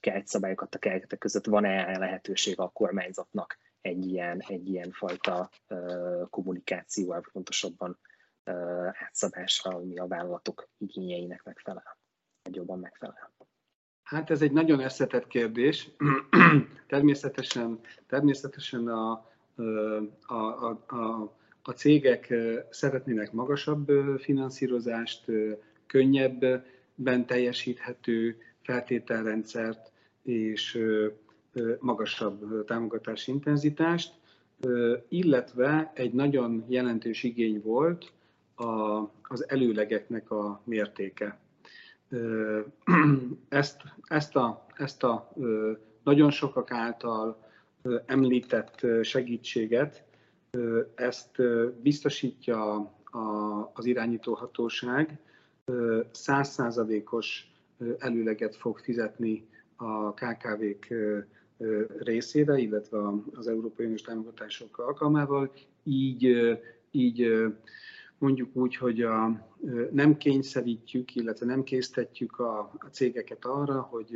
[0.00, 5.50] keltszabályok adta keltek között van-e lehetőség a kormányzatnak egy ilyen, egy ilyen fajta
[6.30, 7.98] kommunikációval, pontosabban
[8.92, 11.98] átszabásra, ami a vállalatok igényeinek megfelel,
[12.42, 13.32] vagy jobban megfelel.
[14.02, 15.90] Hát ez egy nagyon összetett kérdés.
[16.86, 19.10] természetesen, természetesen a,
[20.26, 22.34] a, a, a, a cégek
[22.70, 25.24] szeretnének magasabb finanszírozást,
[25.86, 29.92] könnyebben teljesíthető feltételrendszert
[30.22, 30.78] és
[31.80, 34.12] magasabb támogatási intenzitást,
[35.08, 38.12] illetve egy nagyon jelentős igény volt
[39.22, 41.38] az előlegeknek a mértéke.
[43.48, 45.32] Ezt, ezt, a, ezt a
[46.02, 47.48] nagyon sokak által
[48.06, 50.04] említett segítséget,
[50.94, 51.42] ezt
[51.82, 52.74] biztosítja
[53.04, 55.18] a, az irányítóhatóság,
[56.10, 57.52] százszázalékos
[57.98, 60.94] előleget fog fizetni a KKV-k
[61.98, 62.98] részére, illetve
[63.34, 65.52] az Európai Uniós támogatások alkalmával,
[65.84, 66.36] így,
[66.90, 67.44] így
[68.18, 69.46] mondjuk úgy, hogy a,
[69.90, 74.10] nem kényszerítjük, illetve nem késztetjük a, a cégeket arra, hogy,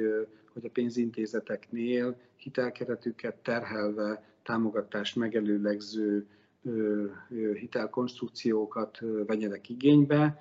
[0.52, 6.26] hogy a pénzintézeteknél hitelkeretüket terhelve támogatást megelőlegző
[7.54, 10.38] hitelkonstrukciókat vegyenek igénybe,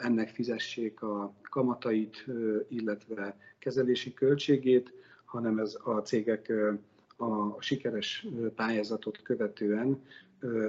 [0.00, 2.26] ennek fizessék a kamatait,
[2.68, 4.92] illetve kezelési költségét,
[5.24, 6.52] hanem ez a cégek
[7.16, 10.02] a sikeres pályázatot követően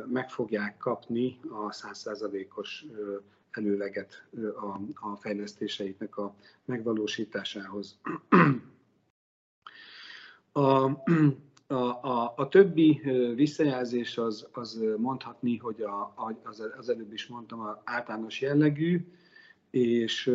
[0.08, 2.86] meg fogják kapni a 100%-os
[3.52, 4.28] előleget
[5.02, 8.00] a, fejlesztéseiknek a megvalósításához.
[10.54, 10.86] A,
[11.68, 13.02] a, a, a többi
[13.36, 16.14] visszajelzés az, az mondhatni, hogy a,
[16.44, 19.08] az, az előbb is mondtam, a általános jellegű,
[19.70, 20.32] és,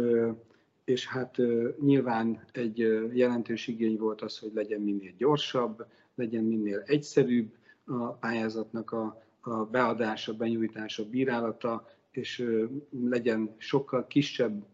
[0.85, 1.37] és hát
[1.81, 2.79] nyilván egy
[3.13, 9.65] jelentős igény volt az, hogy legyen minél gyorsabb, legyen minél egyszerűbb a pályázatnak a, a
[9.65, 12.49] beadása, benyújtása, bírálata, és
[12.91, 14.67] legyen sokkal kisebb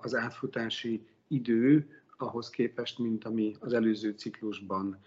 [0.00, 4.98] az átfutási idő ahhoz képest, mint ami az előző ciklusban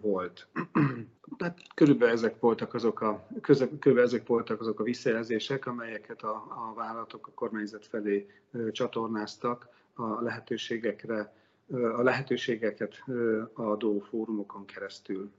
[0.00, 0.46] volt.
[1.38, 6.72] Tehát körülbelül ezek voltak azok a, körülbelül ezek voltak azok a visszajelzések, amelyeket a, a
[6.74, 8.28] vállalatok a kormányzat felé
[8.70, 11.34] csatornáztak a lehetőségekre,
[11.70, 13.04] a lehetőségeket
[13.52, 15.30] adó fórumokon keresztül.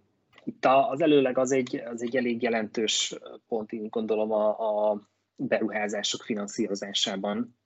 [0.43, 3.15] Itt az előleg az egy, az egy elég jelentős
[3.47, 5.01] pont, én gondolom a, a
[5.35, 7.57] beruházások finanszírozásában.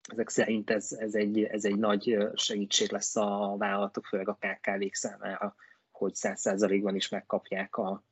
[0.00, 4.94] Ezek szerint ez, ez, egy, ez egy nagy segítség lesz a vállalatok, főleg a KKV-k
[4.94, 5.54] számára,
[5.90, 8.04] hogy 100%-ban is megkapják a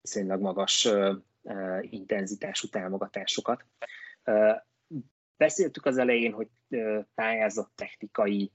[0.00, 0.88] viszonylag magas
[1.80, 3.64] intenzitású támogatásokat.
[5.36, 6.48] Beszéltük az elején, hogy
[7.14, 8.52] pályázat technikai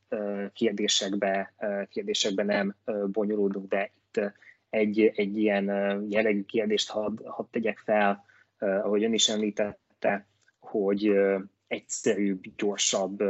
[0.53, 1.53] kérdésekbe,
[1.89, 2.75] kérdésekbe nem
[3.11, 4.34] bonyolódunk, de itt
[4.69, 5.65] egy, egy ilyen
[6.09, 8.25] jellegű kérdést hadd had tegyek fel,
[8.57, 10.27] ahogy ön is említette,
[10.59, 11.11] hogy
[11.67, 13.23] egyszerűbb, gyorsabb,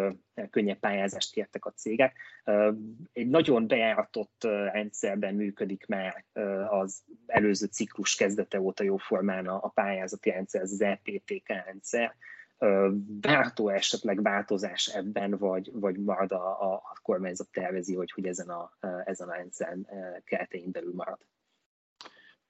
[0.50, 2.18] könnyebb pályázást kértek a cégek.
[3.14, 6.26] Egy nagyon bejáratott rendszerben működik már
[6.70, 12.16] az előző ciklus kezdete óta jóformán a pályázati rendszer, az EPTK rendszer.
[13.22, 18.50] Várható esetleg változás ebben, vagy, vagy marad a, a, a kormányzat tervezi, hogy, hogy ezen
[18.50, 18.72] a,
[19.06, 19.78] ezen a rendszer
[20.24, 21.20] keretein belül marad?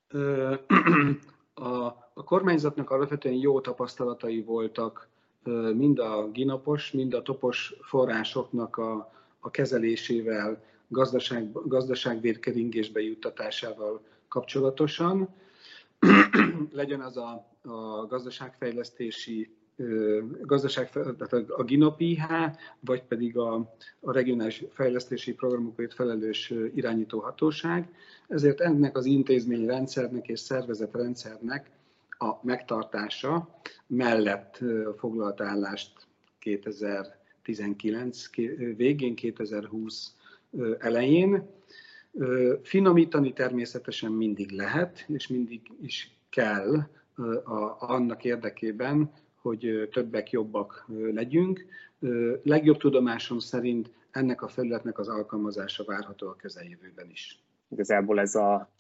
[1.54, 5.10] A, a kormányzatnak alapvetően jó tapasztalatai voltak
[5.74, 15.30] mind a ginapos, mind a topos forrásoknak a, a kezelésével, gazdaság, gazdaságvérkeringésbe juttatásával kapcsolatosan.
[16.72, 19.59] Legyen az a, a gazdaságfejlesztési
[20.42, 22.24] gazdaság, tehát a GINOPIH,
[22.80, 27.90] vagy pedig a, a regionális fejlesztési programokért felelős irányítóhatóság.
[28.28, 31.72] Ezért ennek az intézményrendszernek és szervezetrendszernek
[32.10, 34.60] a megtartása mellett
[34.98, 35.92] foglalt állást
[36.40, 38.30] 2019
[38.76, 40.14] végén, 2020
[40.80, 41.48] elején.
[42.64, 46.88] Finomítani természetesen mindig lehet, és mindig is kell
[47.80, 49.12] annak érdekében,
[49.42, 51.66] hogy többek jobbak legyünk.
[52.44, 57.44] Legjobb tudomásom szerint ennek a felületnek az alkalmazása várható a közeljövőben is.
[57.70, 58.72] Igazából ez a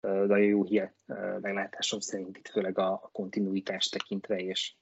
[0.00, 0.92] nagyon jó hír
[1.40, 4.74] meglátásom szerint itt főleg a kontinuitás tekintve, és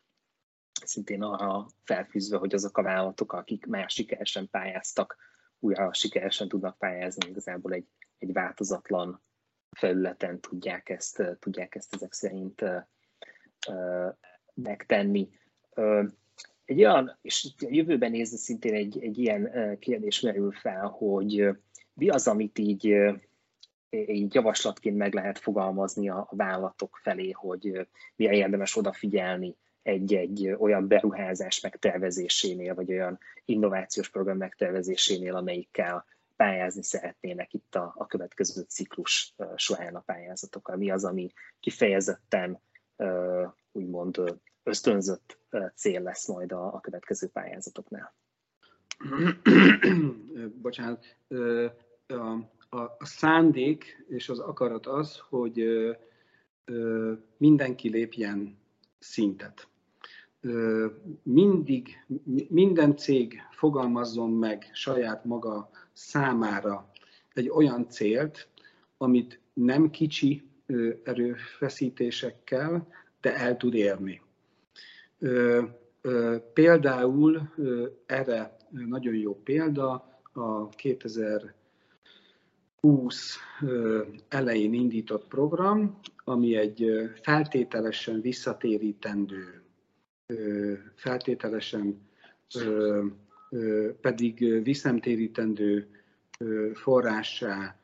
[0.84, 5.16] szintén arra felfűzve, hogy azok a vállalatok, akik már sikeresen pályáztak,
[5.58, 7.86] újra sikeresen tudnak pályázni, igazából egy,
[8.18, 9.22] egy változatlan
[9.70, 12.64] felületen tudják ezt, tudják ezt ezek szerint
[14.62, 15.28] megtenni.
[16.64, 21.48] Egy olyan, és a jövőben nézve szintén egy, egy ilyen kérdés merül fel, hogy
[21.94, 22.96] mi az, amit így,
[23.90, 27.86] így javaslatként meg lehet fogalmazni a, vállalatok felé, hogy
[28.16, 36.04] milyen érdemes odafigyelni egy-egy olyan beruházás megtervezésénél, vagy olyan innovációs program megtervezésénél, amelyikkel
[36.36, 40.76] pályázni szeretnének itt a, a következő ciklus során a pályázatokkal.
[40.76, 42.60] Mi az, ami kifejezetten
[43.72, 45.38] úgymond ösztönzött
[45.74, 48.14] cél lesz majd a, a következő pályázatoknál?
[50.62, 51.16] Bocsánat,
[52.06, 55.64] a, a, szándék és az akarat az, hogy
[57.36, 58.58] mindenki lépjen
[58.98, 59.68] szintet.
[61.22, 62.04] Mindig,
[62.48, 66.90] minden cég fogalmazzon meg saját maga számára
[67.32, 68.48] egy olyan célt,
[68.96, 70.50] amit nem kicsi
[71.02, 72.88] erőfeszítésekkel,
[73.20, 74.24] de el tud érni.
[76.52, 77.52] Például
[78.06, 81.54] erre nagyon jó példa a 2020
[84.28, 89.62] elején indított program, ami egy feltételesen visszatérítendő,
[90.94, 92.08] feltételesen
[94.00, 95.88] pedig visszatérítendő
[96.74, 97.76] forrássá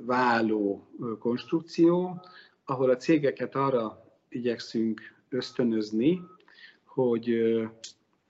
[0.00, 0.88] váló
[1.18, 2.20] konstrukció,
[2.64, 6.20] ahol a cégeket arra igyekszünk ösztönözni,
[6.94, 7.60] hogy,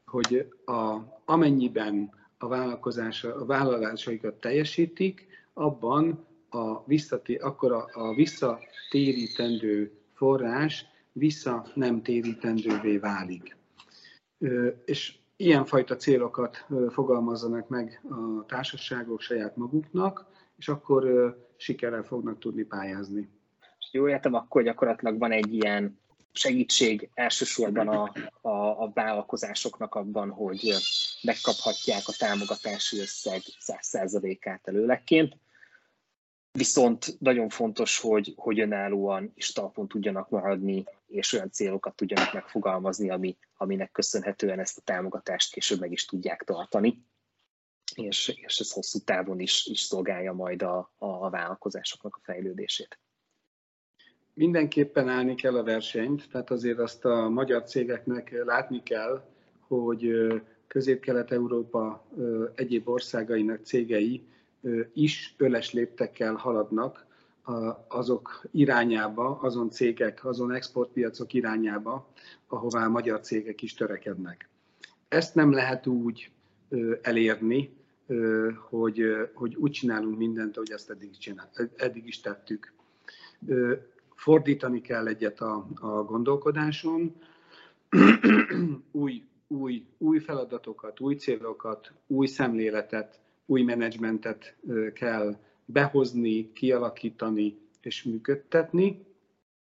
[0.06, 9.92] hogy a, amennyiben a, vállalkozása, a vállalásaikat teljesítik, abban a visszaté, akkor a, a visszatérítendő
[10.12, 13.56] forrás vissza nem térítendővé válik.
[14.84, 23.28] És ilyenfajta célokat fogalmazzanak meg a társaságok saját maguknak, és akkor sikerrel fognak tudni pályázni.
[23.90, 25.98] Jó értem, akkor gyakorlatilag van egy ilyen
[26.34, 30.74] segítség elsősorban a, a, a vállalkozásoknak abban, hogy
[31.22, 35.36] megkaphatják a támogatási összeg 100%-át előlegként.
[36.52, 43.10] Viszont nagyon fontos, hogy, hogy önállóan is talpon tudjanak maradni, és olyan célokat tudjanak megfogalmazni,
[43.10, 47.04] ami, aminek köszönhetően ezt a támogatást később meg is tudják tartani.
[47.94, 52.98] És, és ez hosszú távon is, is szolgálja majd a, a vállalkozásoknak a fejlődését
[54.34, 59.24] mindenképpen állni kell a versenyt, tehát azért azt a magyar cégeknek látni kell,
[59.60, 60.26] hogy
[60.66, 62.04] Közép-Kelet-Európa
[62.54, 64.22] egyéb országainak cégei
[64.92, 67.06] is öles léptekkel haladnak
[67.88, 72.08] azok irányába, azon cégek, azon exportpiacok irányába,
[72.46, 74.48] ahová magyar cégek is törekednek.
[75.08, 76.30] Ezt nem lehet úgy
[77.02, 77.76] elérni,
[78.68, 79.04] hogy,
[79.34, 82.72] hogy úgy csinálunk mindent, ahogy ezt eddig, csinál, eddig is tettük
[84.14, 87.14] fordítani kell egyet a, a gondolkodáson,
[88.90, 94.56] új, új, új feladatokat, új célokat, új szemléletet, új menedzsmentet
[94.94, 99.06] kell behozni, kialakítani és működtetni,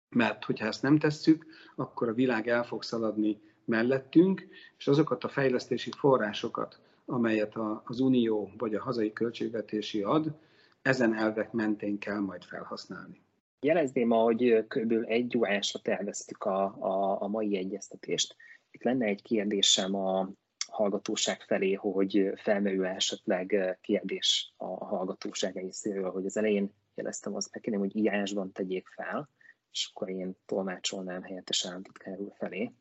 [0.10, 5.30] mert hogyha ezt nem tesszük, akkor a világ el fog szaladni mellettünk, és azokat a
[5.30, 10.36] fejlesztési forrásokat, amelyet az Unió vagy a hazai költségvetési ad,
[10.82, 13.22] ezen elvek mentén kell majd felhasználni.
[13.62, 14.94] Jelezném, hogy kb.
[15.06, 18.36] egy órásra terveztük a, a, a mai egyeztetést.
[18.72, 20.30] Itt lenne egy kérdésem a
[20.72, 27.72] hallgatóság felé, hogy felmerül esetleg kérdés a hallgatóság részéről, hogy az elején jeleztem azt neki,
[27.72, 29.30] hogy írásban tegyék fel,
[29.72, 32.72] és akkor én tolmácsolnám helyettes államtitkár felé.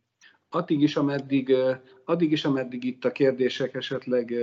[0.49, 1.55] Addig is, ameddig,
[2.05, 4.35] addig is, ameddig itt a kérdések esetleg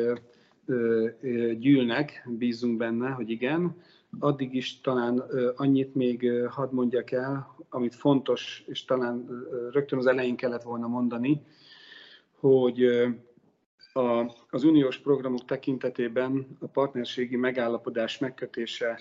[1.59, 3.81] gyűlnek, bízunk benne, hogy igen,
[4.19, 5.23] addig is talán
[5.55, 11.41] annyit még hadd mondjak el, amit fontos, és talán rögtön az elején kellett volna mondani,
[12.39, 12.83] hogy
[13.93, 18.99] a, az uniós programok tekintetében a partnerségi megállapodás megkötése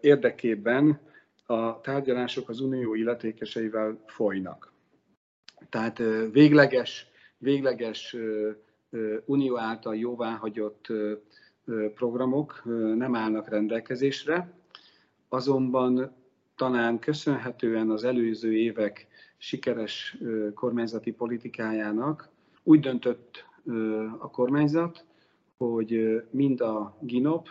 [0.00, 1.00] érdekében
[1.46, 4.72] a tárgyalások az unió illetékeseivel folynak.
[5.68, 7.06] Tehát végleges,
[7.38, 8.16] végleges
[9.24, 10.86] unió által jóváhagyott
[11.94, 12.62] programok
[12.96, 14.52] nem állnak rendelkezésre,
[15.28, 16.14] azonban
[16.56, 19.06] talán köszönhetően az előző évek
[19.36, 20.18] sikeres
[20.54, 22.28] kormányzati politikájának
[22.62, 23.44] úgy döntött
[24.18, 25.04] a kormányzat,
[25.56, 27.48] hogy mind a GINOP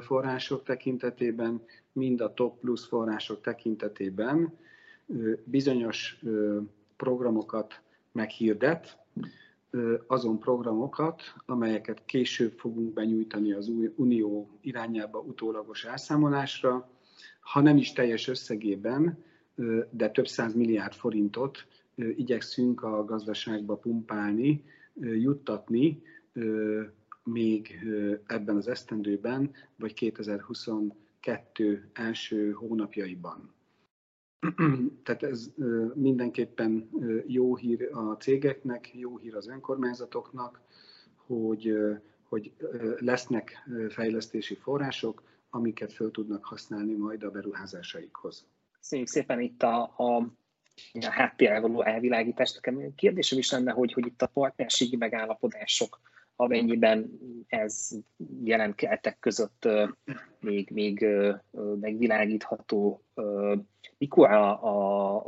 [0.00, 1.62] források tekintetében,
[1.92, 4.58] mind a TOP plusz források tekintetében
[5.44, 6.20] bizonyos
[6.96, 7.80] programokat
[8.12, 8.98] meghirdet,
[10.06, 16.90] azon programokat, amelyeket később fogunk benyújtani az Unió irányába utólagos elszámolásra,
[17.40, 19.24] ha nem is teljes összegében,
[19.90, 24.64] de több száz milliárd forintot igyekszünk a gazdaságba pumpálni,
[25.00, 26.02] juttatni
[27.24, 27.78] még
[28.26, 33.54] ebben az esztendőben, vagy 2022 első hónapjaiban.
[35.04, 35.50] Tehát ez
[35.94, 36.90] mindenképpen
[37.26, 40.60] jó hír a cégeknek, jó hír az önkormányzatoknak,
[41.16, 41.76] hogy,
[42.28, 42.52] hogy
[42.98, 48.46] lesznek fejlesztési források, amiket föl tudnak használni majd a beruházásaikhoz.
[48.78, 50.16] Köszönjük szépen itt a, a,
[50.92, 52.54] a háttérrel való elvilágítást.
[52.54, 56.00] Nekem kérdésem is lenne, hogy, hogy itt a partnerségi megállapodások,
[56.36, 57.90] amennyiben ez
[58.44, 58.74] jelen
[59.20, 59.68] között
[60.40, 61.06] még, még
[61.80, 63.02] megvilágítható,
[63.98, 65.24] mikor a, a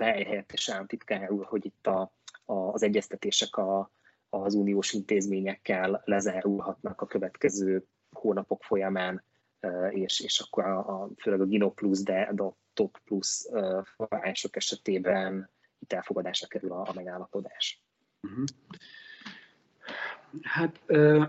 [0.00, 2.12] helyhelyettes államtitkár úr, hogy itt a,
[2.44, 3.90] a, az egyeztetések a,
[4.28, 9.24] az uniós intézményekkel lezárulhatnak a következő hónapok folyamán,
[9.90, 13.48] és, és akkor a, a, főleg a Gino Plus, de a Top Plus
[13.96, 17.82] források esetében itt elfogadásra kerül a, a megállapodás.
[18.20, 18.44] Uh-huh.
[20.42, 20.82] Hát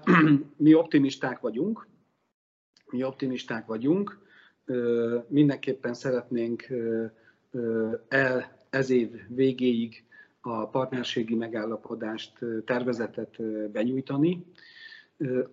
[0.58, 1.88] mi optimisták vagyunk,
[2.91, 4.20] mi optimisták vagyunk,
[5.28, 6.68] mindenképpen szeretnénk
[8.08, 10.04] el ez év végéig
[10.41, 13.41] a partnerségi megállapodást, tervezetet
[13.72, 14.45] benyújtani.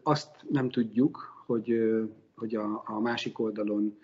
[0.03, 1.93] Azt nem tudjuk, hogy,
[2.37, 3.99] hogy a, a másik oldalon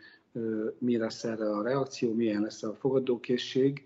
[0.79, 3.85] mi lesz erre a reakció, milyen lesz a fogadókészség.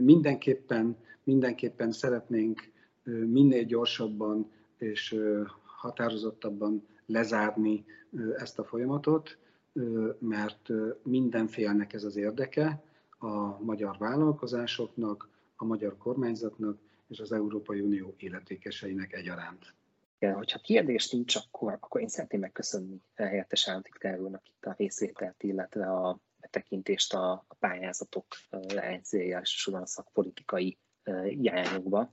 [0.00, 2.70] Mindenképpen, mindenképpen szeretnénk
[3.04, 4.50] minél gyorsabban
[4.82, 5.16] és
[5.64, 7.84] határozottabban lezárni
[8.36, 9.38] ezt a folyamatot,
[10.18, 10.68] mert
[11.02, 12.82] mindenfélnek ez az érdeke,
[13.18, 16.78] a magyar vállalkozásoknak, a magyar kormányzatnak
[17.08, 19.74] és az Európai Unió illetékeseinek egyaránt.
[20.18, 25.42] Igen, hogyha kérdés nincs, akkor, akkor én szeretném megköszönni helyettes államtitkár úrnak itt a részvételt,
[25.42, 30.78] illetve a betekintést a, pályázatok leányzéja és a szakpolitikai
[31.28, 32.12] irányokba.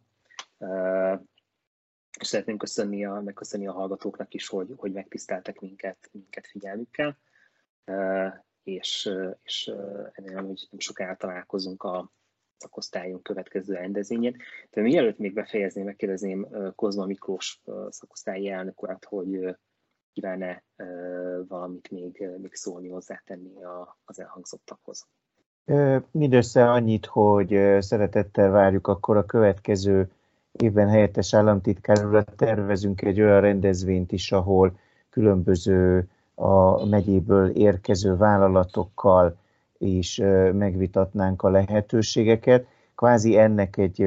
[2.19, 7.17] Szeretném köszönni a, megköszönni a hallgatóknak is, hogy, hogy megtiszteltek minket, minket figyelmükkel,
[8.63, 9.09] és,
[9.43, 9.71] és
[10.13, 12.11] remélem, hogy nem sokára találkozunk a
[12.57, 14.35] szakosztályunk következő rendezvényén.
[14.69, 19.57] De mielőtt még befejezném, megkérdezném Kozma Miklós szakosztályi elnök urat, hogy
[20.13, 20.63] kívánne
[21.47, 23.53] valamit még, még szólni, hozzátenni
[24.05, 25.07] az elhangzottakhoz.
[26.11, 30.11] Mindössze annyit, hogy szeretettel várjuk akkor a következő
[30.51, 34.77] évben helyettes államtitkár tervezünk egy olyan rendezvényt is, ahol
[35.09, 39.37] különböző a megyéből érkező vállalatokkal
[39.77, 40.17] is
[40.53, 42.65] megvitatnánk a lehetőségeket.
[42.95, 44.01] Kvázi ennek egy,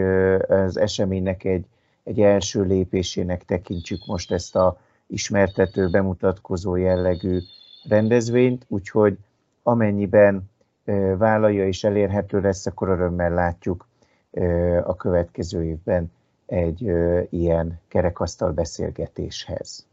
[0.48, 1.66] az eseménynek egy,
[2.04, 7.38] egy első lépésének tekintsük most ezt a ismertető, bemutatkozó jellegű
[7.88, 9.18] rendezvényt, úgyhogy
[9.62, 10.50] amennyiben
[11.16, 13.86] vállalja és elérhető lesz, akkor örömmel látjuk
[14.84, 16.10] a következő évben
[16.52, 16.80] egy
[17.30, 19.86] ilyen kerekasztal beszélgetéshez.